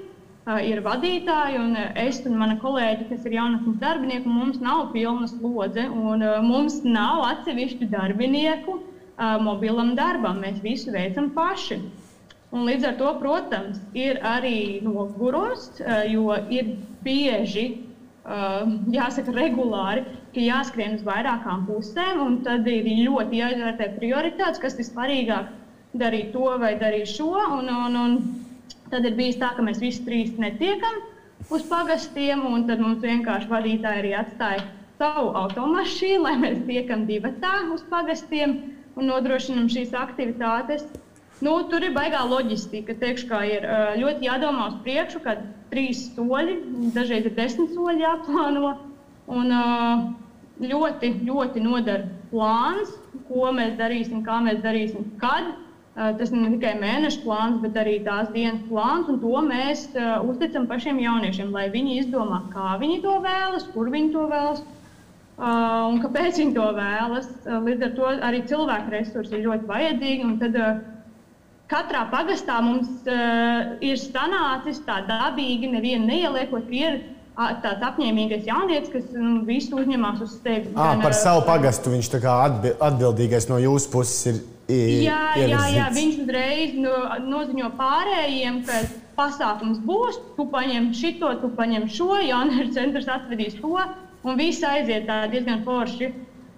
ir 0.65 0.81
vadītāji, 0.81 1.59
un 1.61 1.75
es 2.01 2.21
un 2.25 2.37
mana 2.39 2.57
kolēģi, 2.61 3.09
kas 3.11 3.25
ir 3.27 3.35
jaunatnes 3.37 3.77
darbinieki, 3.81 4.29
mums 4.29 4.61
nav 4.61 4.87
pilna 4.93 5.27
slodze, 5.29 5.85
un 5.89 6.25
mums 6.47 6.81
nav 6.83 7.21
atsevišķu 7.27 7.89
darbinieku 7.91 8.79
mobilam 9.45 9.93
darbam. 9.95 10.41
Mēs 10.41 10.61
visu 10.63 10.91
veicam 10.91 11.29
paši. 11.35 11.77
Un 12.51 12.65
līdz 12.67 12.89
ar 12.89 12.97
to, 12.99 13.11
protams, 13.21 13.77
ir 13.95 14.19
arī 14.27 14.81
nogurums, 14.83 15.69
jo 16.11 16.33
ir 16.51 16.73
bieži, 17.05 17.85
jāsaka, 18.91 19.31
regulāri, 19.37 20.03
ka 20.33 20.43
jāskrien 20.43 20.97
uz 20.97 21.05
vairākām 21.05 21.63
pusēm, 21.69 22.19
un 22.25 22.41
tad 22.45 22.67
ir 22.67 22.89
ļoti 23.07 23.39
jāizvērtē 23.39 23.93
prioritātes, 23.95 24.59
kas 24.61 24.77
ir 24.77 24.89
svarīgāk 24.89 25.53
darīt 25.97 26.33
to 26.33 26.57
vai 26.59 26.75
darīt 26.79 27.07
šo. 27.13 27.31
Un, 27.59 27.71
un, 27.71 27.95
un 27.95 28.19
Tad 28.91 29.07
ir 29.07 29.15
bijis 29.17 29.39
tā, 29.41 29.53
ka 29.55 29.63
mēs 29.65 29.79
visi 29.81 30.03
trīs 30.07 30.35
netiekam 30.41 30.99
uz 31.49 31.63
pagastiem, 31.69 32.43
un 32.47 32.67
tad 32.67 32.83
mums 32.83 33.03
vienkārši 33.03 33.49
vadītāji 33.51 34.03
arī 34.03 34.11
atstāja 34.19 34.65
savu 35.01 35.31
automašīnu, 35.41 36.23
lai 36.25 36.35
mēs 36.41 36.59
tiekam 36.67 37.07
divatā 37.07 37.53
uz 37.73 37.85
pagastiem 37.89 38.57
un 38.99 39.07
nodrošinam 39.09 39.69
šīs 39.71 39.95
aktivitātes. 39.97 40.85
Nu, 41.41 41.55
tur 41.71 41.81
ir 41.81 41.95
baigā 41.95 42.21
loģistika. 42.29 42.93
Teikšu, 43.01 43.31
ir 43.49 43.63
ļoti 43.97 44.27
jādomā 44.27 44.67
uz 44.69 44.75
priekšu, 44.85 45.23
kad 45.23 45.41
trīs 45.71 46.03
soļi, 46.13 46.59
dažreiz 46.93 47.25
ir 47.25 47.33
desmit 47.39 47.73
soļi 47.73 48.05
jāplāno. 48.05 48.75
Un, 49.31 49.55
ļoti, 50.61 51.09
ļoti 51.25 51.63
nodara 51.63 52.05
plāns, 52.31 52.93
ko 53.29 53.51
mēs 53.55 53.77
darīsim, 53.79 54.21
kā 54.27 54.41
mēs 54.45 54.61
darīsim, 54.65 55.07
kad. 55.21 55.53
Tas 55.91 56.29
ne 56.31 56.53
tikai 56.53 56.77
mēneša 56.79 57.19
plāns, 57.25 57.57
bet 57.59 57.75
arī 57.75 57.97
tās 58.05 58.29
dienas 58.31 58.61
plāns, 58.69 59.09
un 59.11 59.17
to 59.19 59.41
mēs 59.43 59.89
uh, 59.91 60.21
uzticam 60.23 60.63
pašiem 60.69 61.01
jauniešiem, 61.03 61.49
lai 61.51 61.65
viņi 61.73 61.97
izdomā, 62.05 62.45
kā 62.53 62.77
viņi 62.79 63.01
to 63.03 63.17
vēlas, 63.25 63.65
kur 63.73 63.89
viņi 63.91 64.13
to 64.13 64.23
vēlas 64.31 64.61
uh, 64.63 65.89
un 65.89 65.99
kāpēc 65.99 66.39
viņi 66.39 66.55
to 66.55 66.69
vēlas. 66.77 67.27
Līdz 67.43 67.83
ar 67.89 67.91
to 67.97 68.13
arī 68.29 68.39
cilvēku 68.47 68.95
resursi 68.95 69.35
ir 69.35 69.43
ļoti 69.49 69.67
vajadzīgi. 69.73 70.29
Tad, 70.45 70.55
katrā 71.71 72.05
pagastā 72.13 72.61
mums 72.63 72.87
uh, 73.11 73.75
ir 73.83 73.99
sanācis 73.99 74.79
tā 74.87 75.01
dabīgi, 75.11 75.73
nevienu 75.75 76.07
neieliekot, 76.07 76.71
ir 76.71 77.01
tāds 77.35 77.83
apņēmīgais 77.87 78.47
jaunietis, 78.47 78.91
kas 78.95 79.11
nu, 79.15 79.41
visu 79.47 79.75
uzņemas 79.79 80.23
uz 80.23 80.39
sevi. 80.39 80.71
À, 80.75 80.95
par 81.03 81.15
savu 81.15 81.43
pagastu 81.47 81.91
viņš 81.93 82.11
atbildīgais 82.21 83.47
no 83.51 83.59
jūsu 83.59 83.91
puses 83.91 84.25
ir 84.31 84.41
Jā, 84.71 85.21
jā, 85.39 85.61
jā, 85.75 85.87
viņš 85.95 86.17
uzreiz 86.23 86.75
no, 86.79 86.95
noziņo 87.25 87.71
pārējiem, 87.79 88.61
ka 88.67 88.81
pasākums 89.17 89.81
būs, 89.85 90.19
tu 90.37 90.47
paņem 90.53 90.91
šito, 90.97 91.33
tu 91.41 91.51
paņem 91.57 91.87
šo, 91.91 92.13
jauniešu 92.23 92.73
centrs 92.77 93.09
atvedīs 93.11 93.57
to, 93.59 93.77
un 94.23 94.37
viss 94.39 94.63
aiziet 94.65 95.07
tā 95.09 95.25
diezgan 95.31 95.65
forši. 95.67 96.11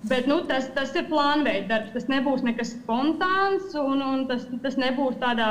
Bet 0.04 0.26
nu, 0.28 0.42
tas, 0.44 0.66
tas 0.76 0.92
ir 1.00 1.06
plānveida 1.08 1.70
darbs. 1.70 1.94
Tas 1.96 2.10
nebūs 2.12 2.42
nekas 2.44 2.74
spontāns, 2.74 3.70
un, 3.80 4.02
un 4.04 4.26
tas, 4.28 4.44
tas 4.66 4.76
nebūs 4.76 5.16
tādā 5.22 5.48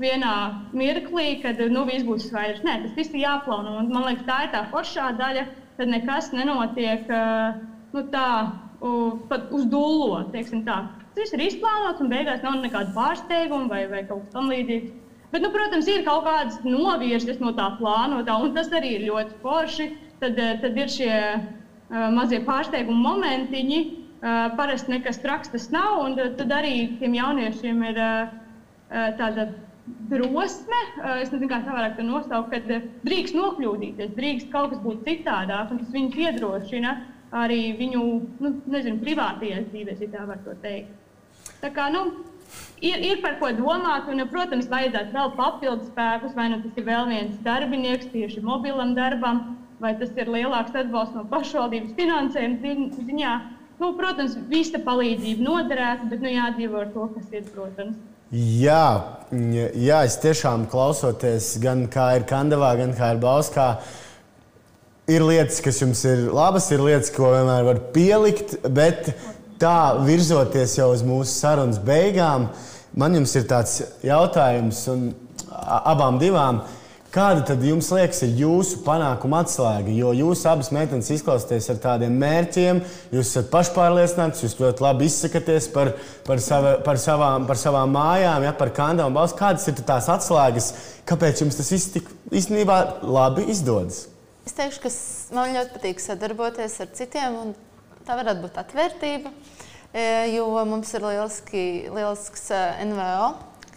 vienā 0.00 0.36
mirklī, 0.72 1.34
kad 1.42 1.60
nu, 1.68 1.84
viss 1.88 2.06
būs 2.08 2.30
skaidrs. 2.30 2.64
Nē, 2.64 2.78
tas 2.86 2.96
viss 2.96 3.12
ir 3.12 3.26
jāplāno. 3.26 3.76
Un, 3.82 3.90
man 3.92 4.08
liekas, 4.08 4.24
tā 4.24 4.38
ir 4.46 4.54
tā 4.54 4.64
foršā 4.72 5.10
daļa, 5.20 5.44
kad 5.76 5.92
nekas 5.92 6.32
nenotiek 6.32 7.12
nu, 7.12 8.06
tā, 8.14 8.30
pat 9.28 9.52
uz 9.52 9.68
dūlo. 9.68 10.24
Viss 11.20 11.34
ir 11.36 11.42
izplānots, 11.44 12.00
un 12.00 12.08
beigās 12.08 12.42
nav 12.44 12.58
nekāda 12.62 12.94
pārsteiguma 12.96 13.68
vai, 13.68 13.84
vai 13.90 14.02
kaut 14.08 14.24
kas 14.24 14.34
tamlīdzīgs. 14.38 14.92
Bet, 15.30 15.44
nu, 15.44 15.50
protams, 15.54 15.86
ir 15.90 16.04
kaut 16.06 16.24
kādas 16.26 16.58
novirzes 16.64 17.38
no 17.42 17.52
tā 17.54 17.68
plānotā, 17.78 18.34
un 18.42 18.54
tas 18.56 18.70
arī 18.74 18.96
ir 18.96 19.08
ļoti 19.10 19.36
forši. 19.44 19.88
Tad, 20.20 20.38
eh, 20.40 20.56
tad 20.62 20.76
ir 20.76 20.90
šie 20.92 21.12
uh, 21.38 22.06
mazie 22.16 22.40
pārsteiguma 22.46 23.12
momentiņi. 23.12 23.80
Uh, 24.20 24.50
parasti 24.56 24.92
nekas 24.92 25.20
traks 25.22 25.52
tas 25.52 25.70
nav, 25.72 26.02
un 26.04 26.16
tad 26.18 26.50
arī 26.52 26.74
tiem 27.00 27.14
jauniešiem 27.16 27.84
ir 27.88 28.00
uh, 28.04 28.34
tāda 29.20 29.46
drosme, 30.10 30.80
es 31.22 31.30
nezinu, 31.32 31.48
kā 31.50 31.60
tā 31.64 31.72
varētu 31.74 32.04
nosaukt, 32.04 32.52
kad 32.52 32.90
drīkst 33.06 33.34
nokļūdīties, 33.38 34.12
drīkst 34.18 34.50
kaut 34.52 34.74
kas 34.74 34.82
būt 34.84 35.06
citādāk, 35.06 35.72
un 35.72 35.80
tas 35.80 35.94
viņus 35.94 36.18
iedrošina 36.26 36.94
arī 37.40 37.62
viņu 37.78 38.02
nu, 38.42 38.52
nezinu, 38.70 39.00
privātajās 39.02 39.70
dzīvēs, 39.70 40.04
ja 40.04 40.12
tā 40.12 40.26
var 40.28 40.42
to 40.44 40.54
teikt. 40.64 40.99
Tā 41.60 41.70
kā, 41.74 41.90
nu, 41.92 42.06
ir, 42.80 43.00
ir 43.04 43.22
par 43.24 43.38
ko 43.40 43.50
domāt, 43.56 44.08
un, 44.08 44.22
protams, 44.32 44.68
vajadzētu 44.70 45.16
vēl 45.16 45.32
papildus 45.36 45.90
spēkus, 45.92 46.36
vai 46.36 46.48
nu 46.52 46.60
tas 46.64 46.78
ir 46.80 46.86
vēl 46.86 47.08
viens 47.10 47.40
darbinieks 47.44 48.12
tieši 48.14 48.44
mobilam 48.44 48.94
darbam, 48.96 49.42
vai 49.80 49.94
tas 50.00 50.12
ir 50.16 50.28
lielāks 50.32 50.76
atbalsts 50.76 51.16
no 51.16 51.26
pašvaldības 51.30 51.96
finansējuma 51.98 53.02
ziņā. 53.08 53.34
Nu, 53.80 53.94
protams, 53.96 54.36
visa 54.50 54.80
palīdzība 54.84 55.44
noderētu, 55.44 56.08
bet 56.10 56.24
nu, 56.24 56.32
jādzīvo 56.34 56.82
ar 56.82 56.90
to, 56.92 57.06
kas 57.14 57.30
ir, 57.32 57.46
protams. 57.54 57.96
Jā, 58.30 58.84
jā, 59.32 60.02
es 60.06 60.14
tiešām 60.22 60.68
klausoties, 60.70 61.56
gan 61.62 61.88
kā 61.90 62.12
ir 62.18 62.26
Kandavā, 62.28 62.74
gan 62.78 62.92
kā 62.94 63.08
ir 63.14 63.22
Bauskā. 63.22 63.72
Ir 65.10 65.24
lietas, 65.26 65.58
kas 65.64 65.80
jums 65.82 66.04
ir 66.06 66.28
labas, 66.30 66.68
ir 66.70 66.84
lietas, 66.84 67.10
ko 67.10 67.32
vienmēr 67.32 67.66
var 67.66 67.80
pielikt, 67.96 68.60
bet 68.70 69.10
tā 69.60 70.00
virzoties 70.06 70.78
jau 70.78 70.90
uz 70.94 71.04
mūsu 71.06 71.32
sarunas 71.34 71.80
beigām, 71.84 72.48
man 72.96 73.16
jums 73.18 73.34
ir 73.36 73.48
tāds 73.50 73.80
jautājums, 74.04 74.84
un 74.92 75.10
abām 75.50 76.20
divām. 76.20 76.64
Kāda 77.10 77.42
tad 77.42 77.64
jums 77.66 77.88
liekas, 77.90 78.20
ir 78.22 78.36
jūsu 78.38 78.84
panākuma 78.84 79.40
atslēga? 79.42 79.90
Jo 79.90 80.12
jūs 80.14 80.44
abas 80.46 80.68
meitenes 80.70 81.08
izklausāties 81.10 81.66
ar 81.72 81.80
tādiem 81.82 82.14
mērķiem, 82.22 82.78
jūs 83.10 83.32
esat 83.32 83.48
pašpārliecināts, 83.50 84.44
jūs 84.44 84.54
ļoti 84.60 84.84
labi 84.84 85.08
izsakaties 85.10 85.66
par, 85.74 85.90
par, 86.28 86.38
sava, 86.44 86.76
par, 86.86 87.00
savām, 87.02 87.48
par 87.50 87.58
savām 87.58 87.90
mājām, 87.96 88.46
ja, 88.46 88.52
par 88.54 88.70
kandām 88.76 89.10
un 89.10 89.18
balstu. 89.18 89.40
Kādas 89.42 89.66
ir 89.66 89.82
tās 89.88 90.06
atslēgas, 90.14 90.70
kāpēc 91.10 91.42
jums 91.42 91.58
tas 91.58 91.72
viss 91.74 91.90
tik 91.96 92.06
īstenībā 92.30 92.78
labi 93.02 93.48
izdodas? 93.50 94.04
Es 94.46 94.54
teikšu, 94.54 94.84
ka 94.86 94.94
man 95.34 95.50
ļoti 95.58 95.74
patīk 95.80 96.06
sadarboties 96.06 96.78
ar 96.86 96.94
citiem, 96.94 97.42
un 97.42 97.52
tā 98.06 98.16
varētu 98.20 98.46
būt 98.46 98.58
atvērtība, 98.64 99.32
e, 99.92 100.08
jo 100.36 100.48
mums 100.68 100.92
ir 100.96 101.06
lieliski, 101.06 101.64
lielisks 101.92 102.50
e, 102.54 102.64
NVO 102.90 103.30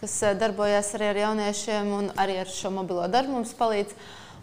kas 0.04 0.20
eh, 0.22 0.36
darbojas 0.36 0.92
arī 0.98 1.08
ar 1.12 1.22
jauniešiem 1.22 1.96
un 1.96 2.12
arī 2.20 2.36
ar 2.42 2.52
šo 2.52 2.72
mobilo 2.74 3.06
darbu 3.08 3.38
mums 3.38 3.56
palīdz. 3.56 3.96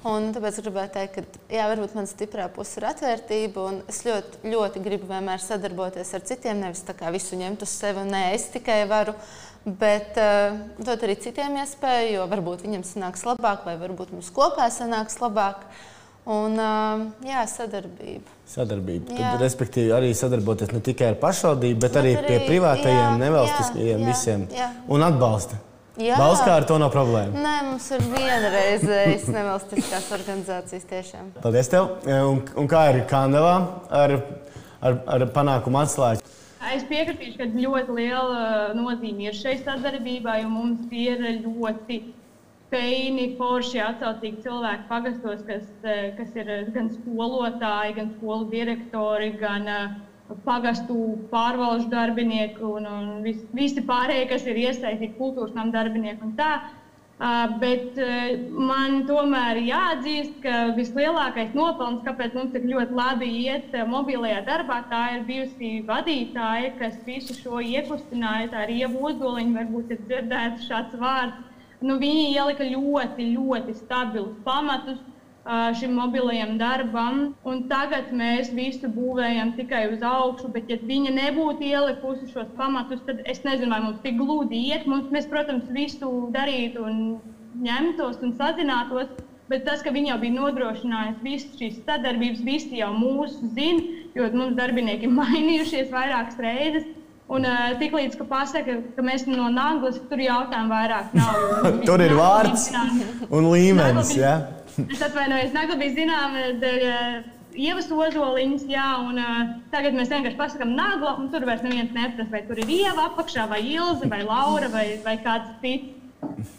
Un 0.10 0.32
tāpēc 0.34 0.56
gribētu 0.64 0.96
teikt, 0.96 1.14
ka 1.14 1.54
jā, 1.54 1.68
varbūt 1.70 1.92
mana 1.94 2.10
stiprā 2.10 2.48
puse 2.50 2.80
ir 2.80 2.88
atvērtība. 2.90 3.68
Es 3.92 4.00
ļoti, 4.02 4.40
ļoti 4.50 4.82
gribu 4.82 5.06
vienmēr 5.12 5.44
sadarboties 5.44 6.16
ar 6.18 6.24
citiem. 6.26 6.58
Nevis 6.64 6.82
tā 6.88 6.96
kā 6.98 7.12
visu 7.14 7.38
ņemt 7.38 7.62
uz 7.62 7.76
sevi, 7.76 8.08
nē, 8.10 8.24
es 8.34 8.48
tikai 8.50 8.80
varu. 8.90 9.14
Bet 9.62 10.18
uh, 10.18 10.58
dot 10.82 11.06
arī 11.06 11.20
citiem 11.22 11.60
iespēju, 11.62 12.16
jo 12.16 12.26
varbūt 12.32 12.66
viņam 12.66 12.88
sanāks 12.90 13.28
labāk, 13.30 13.62
vai 13.70 13.78
varbūt 13.78 14.16
mums 14.16 14.34
kopā 14.34 14.72
sanāks 14.74 15.22
labāk. 15.22 15.68
Un, 16.30 16.54
jā, 17.26 17.42
sadarbība. 17.50 18.36
Sadarbība. 18.46 19.16
Jā. 19.16 19.32
Tad, 19.34 19.42
respektīvi, 19.42 19.90
arī 19.96 20.12
sadarboties 20.14 20.70
ne 20.76 20.82
tikai 20.86 21.08
ar 21.16 21.18
pašvaldību, 21.22 21.80
bet, 21.82 21.88
bet 21.88 22.00
arī, 22.04 22.14
arī 22.20 22.28
pie 22.28 22.40
privātajiem, 22.46 23.02
jā, 23.02 23.18
nevalstiskajiem 23.24 24.04
jā, 24.04 24.10
visiem. 24.12 24.44
Jā. 24.54 24.70
Un 24.92 25.06
atbalsta. 25.08 25.58
Jā. 26.00 26.16
Balskā 26.22 26.54
ar 26.60 26.66
to 26.70 26.78
nav 26.80 26.94
problēma. 26.94 27.42
Nē, 27.42 27.56
mums 27.68 27.90
ir 27.92 28.06
vienreizējas 28.14 29.26
nevalstiskās 29.34 30.08
organizācijas 30.16 30.86
tiešām. 30.88 31.34
Paldies 31.42 31.72
tev. 31.74 31.90
Un, 32.06 32.40
un 32.58 32.70
kā 32.72 32.86
ir 32.94 33.02
Kandavā 33.10 33.56
ar, 33.90 34.16
ar, 34.80 35.02
ar 35.18 35.28
panākumu 35.36 35.82
atslēgu? 35.82 36.24
Es 36.72 36.86
piekritīšu, 36.88 37.36
ka 37.42 37.50
ļoti 37.50 37.98
liela 37.98 38.72
nozīme 38.78 39.28
ir 39.28 39.36
šai 39.36 39.58
sadarbībai, 39.66 40.44
jo 40.44 40.52
mums 40.54 40.94
ir 40.94 41.24
ļoti 41.42 42.04
feini, 42.72 43.32
forši, 43.40 43.82
atsaucīgi 43.84 44.46
cilvēki 44.46 44.88
pagastos, 44.90 45.44
kas, 45.48 45.68
eh, 45.84 46.12
kas 46.18 46.36
ir 46.40 46.52
gan 46.76 46.88
skolotāji, 46.94 47.98
gan 48.00 48.14
skolu 48.18 48.48
direktori, 48.54 49.34
gan 49.42 49.68
uh, 49.68 50.00
pagastu 50.46 50.98
pārvaldu 51.32 51.90
darbinieki 51.92 52.64
un, 52.64 52.86
un 52.88 53.10
vis, 53.26 53.42
visi 53.56 53.84
pārējie, 53.88 54.30
kas 54.30 54.46
ir 54.48 54.62
iesaistīti 54.68 55.18
kultūras 55.18 55.58
nama 55.58 55.74
darbinieki. 55.76 56.32
Uh, 57.22 57.52
bet 57.62 58.00
uh, 58.02 58.32
man 58.50 59.04
tomēr 59.06 59.60
jāatzīst, 59.62 60.40
ka 60.42 60.72
vislielākais 60.74 61.52
nopelns, 61.54 62.02
kāpēc 62.08 62.34
mums 62.34 62.56
tik 62.56 62.66
ļoti 62.66 62.98
labi 62.98 63.30
iet 63.44 63.76
uh, 63.76 63.84
mobilajā 63.86 64.40
darbā, 64.48 64.80
tā 64.90 65.04
ir 65.18 65.28
bijusi 65.28 65.84
vadītāja, 65.86 66.74
kas 66.80 66.98
visu 67.06 67.38
šo 67.38 67.62
iekustināja. 67.62 68.50
Tā 68.56 68.66
ir 68.66 68.74
Ieva 68.80 69.12
Ozoliņa, 69.12 69.54
varbūt 69.60 69.94
ir 69.94 70.02
dzirdēts 70.08 70.66
šāds 70.72 70.98
vārds 71.04 71.51
nu, 71.86 71.98
viņi 72.02 72.28
ielika 72.34 72.68
ļoti, 72.68 73.32
ļoti 73.36 73.78
stabilus 73.80 74.38
pamatus 74.46 75.00
šim 75.80 75.96
mobilajam 75.98 76.58
darbam. 76.58 77.34
Tagad 77.70 78.12
mēs 78.14 78.52
visu 78.54 78.90
būvējam 78.94 79.56
tikai 79.58 79.88
uz 79.94 80.04
augšu, 80.06 80.52
bet, 80.54 80.70
ja 80.70 80.78
viņa 80.78 81.16
nebūtu 81.18 81.66
ielikusi 81.66 82.30
šos 82.32 82.52
pamatus, 82.58 83.02
tad 83.08 83.24
es 83.26 83.44
nezinu, 83.44 83.72
vai 83.74 83.82
mums 83.82 84.02
tik 84.06 84.20
gludi 84.20 84.68
iet. 84.70 84.86
Mums, 84.86 85.10
mēs, 85.12 85.28
protams, 85.32 85.66
visu 85.74 86.30
darītu 86.36 86.86
un 86.86 87.02
ņemtos 87.66 88.22
un 88.22 88.38
sazinātos. 88.38 89.10
Bet 89.52 89.66
tas, 89.68 89.82
ka 89.84 89.92
viņi 89.92 90.14
jau 90.14 90.20
bija 90.22 90.38
nodrošinājuši 90.38 91.26
visas 91.26 91.58
šīs 91.60 91.82
sadarbības, 91.84 92.44
visi 92.46 92.78
jau 92.80 92.94
mūsu 92.96 93.50
zina, 93.58 93.82
jo 94.16 94.30
mums 94.32 94.56
darbinieki 94.56 95.10
ir 95.10 95.16
mainījušies 95.22 95.92
vairākas 95.92 96.40
reizes. 96.40 96.86
Un 97.32 97.48
uh, 97.48 97.68
tiklīdz, 97.80 98.18
ka 98.20 98.26
pasaka, 98.28 98.78
ka 98.96 99.04
mēs 99.08 99.24
no 99.30 99.48
Nānglas 99.54 100.02
tur 100.10 100.20
jautājumu 100.20 100.74
vairāk 100.74 101.14
nav. 101.16 101.38
tur 101.88 102.04
ir 102.04 102.16
vārds 102.18 102.68
un 103.30 103.52
līmenis. 103.54 104.16
Ja? 104.20 104.34
es 104.88 105.04
atvainojos, 105.04 105.54
Nāngla 105.56 105.78
bija 105.80 105.96
zināma 105.96 106.50
dēļ 106.60 106.84
ievas 107.56 107.88
ozoliņas, 107.92 108.68
jā, 108.72 108.90
un 109.08 109.20
uh, 109.20 109.56
tagad 109.72 109.96
mēs 109.96 110.12
vienkārši 110.12 110.40
pasakām 110.40 110.76
Nāngla, 110.76 111.16
un 111.22 111.32
tur 111.32 111.48
vairs 111.48 111.64
neviens 111.66 111.96
neprasa, 111.96 112.30
vai 112.32 112.44
tur 112.48 112.60
ir 112.64 112.76
ieva 112.82 113.10
apakšā, 113.10 113.48
vai 113.52 113.62
Ilze, 113.64 114.12
vai 114.12 114.22
Laura, 114.28 114.72
vai, 114.72 114.86
vai 115.06 115.18
kāds 115.24 115.56
cits. 115.64 115.98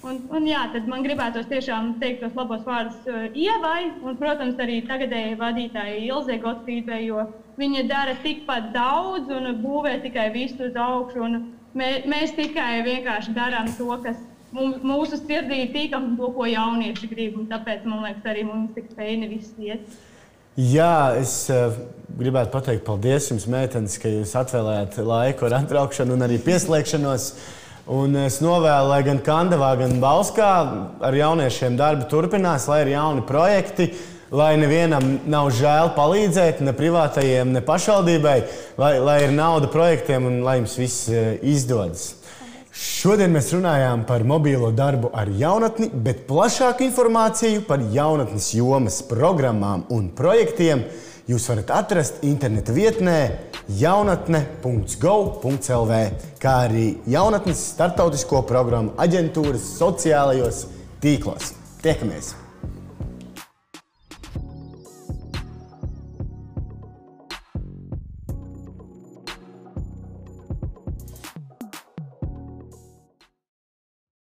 Un, 0.02 0.18
un 0.34 0.46
jā, 0.48 0.64
tad 0.72 0.88
man 0.90 1.04
gribētos 1.04 1.46
tiešām 1.46 1.94
teikt 2.00 2.24
tos 2.24 2.34
labos 2.34 2.64
vārdus 2.66 2.98
uh, 3.06 3.28
Ievai, 3.38 3.92
un, 4.02 4.16
protams, 4.18 4.58
arī 4.60 4.80
tagadējai 4.88 5.38
vadītājai 5.38 6.00
Ilzai 6.08 6.40
Gotfrīdai, 6.42 7.04
jo 7.06 7.28
viņa 7.60 7.86
dara 7.88 8.14
tikpat 8.22 8.70
daudz 8.74 9.30
un 9.32 9.50
būvē 9.62 9.98
tikai 10.04 10.30
visu 10.34 10.68
uz 10.68 10.76
augšu. 10.78 11.28
Mē, 11.78 11.88
mēs 12.08 12.34
tikai 12.36 12.82
vienkārši 12.84 13.32
darām 13.36 13.70
to, 13.78 13.88
kas 14.04 14.18
mūsu 14.52 15.16
sirdī 15.22 15.62
ir 15.64 15.72
tīkam, 15.72 16.12
to, 16.18 16.28
ko 16.36 16.46
jaunieši 16.48 17.08
grib. 17.08 17.38
Tāpēc 17.50 17.86
man 17.88 18.04
liekas, 18.06 18.26
arī 18.28 18.44
mums 18.48 18.74
tik 18.76 18.90
spēļi 18.92 19.30
viss 19.30 19.56
iet. 19.60 20.00
Jā, 20.60 21.16
es 21.16 21.46
uh, 21.48 21.72
gribētu 22.18 22.52
pateikt 22.52 22.84
paldies 22.84 23.30
jums, 23.30 23.48
meitenes, 23.48 23.96
ka 23.96 24.10
jūs 24.12 24.34
atvēlējāt 24.36 24.98
laiku 25.00 25.48
ar 25.48 25.62
atbraukšanu 25.62 26.12
un 26.12 26.26
arī 26.26 26.36
pieslēgšanos. 26.44 27.30
Un 27.92 28.12
es 28.20 28.36
novēlu, 28.44 28.90
lai 28.92 29.00
gan 29.02 29.18
Kandavā, 29.24 29.72
gan 29.80 29.96
Balskā 30.02 30.50
ar 31.02 31.16
jauniešiem 31.16 31.74
darbi 31.80 32.04
turpinās, 32.12 32.68
lai 32.70 32.82
ir 32.84 32.92
jauni 32.92 33.24
projekti, 33.26 33.88
lai 34.32 34.56
nevienam 34.60 35.18
nav 35.28 35.50
žēl 35.52 35.92
palīdzēt, 35.96 36.60
ne 36.64 36.72
privātajiem, 36.76 37.52
ne 37.52 37.60
pašvaldībai, 37.64 38.38
lai, 38.80 38.92
lai 39.04 39.18
ir 39.26 39.32
nauda 39.36 39.68
projektiem 39.72 40.26
un 40.28 40.34
lai 40.46 40.58
jums 40.62 40.78
viss 40.80 41.08
eh, 41.12 41.36
izdodas. 41.52 42.22
Šodien 42.72 43.28
mēs 43.34 43.50
runājām 43.52 44.06
par 44.08 44.22
mobīlo 44.24 44.70
darbu 44.72 45.10
ar 45.12 45.28
jaunatni, 45.28 45.90
bet 45.92 46.24
plašāku 46.24 46.80
informāciju 46.86 47.66
par 47.68 47.84
jaunatnes 47.92 48.54
jomas 48.56 49.02
programmām 49.04 49.84
un 49.92 50.08
projektiem 50.16 50.80
jūs 51.28 51.44
varat 51.52 51.68
atrast 51.76 52.24
interneta 52.24 52.72
vietnē 52.72 53.52
jaunatne.gov.lv, 53.78 55.92
kā 56.40 56.54
arī 56.66 56.96
jaunatnes 57.12 57.60
startautisko 57.74 58.40
programmu 58.48 58.96
aģentūras 59.04 59.76
sociālajos 59.76 60.64
tīklos. 61.04 61.52
Tiekamies! 61.84 62.41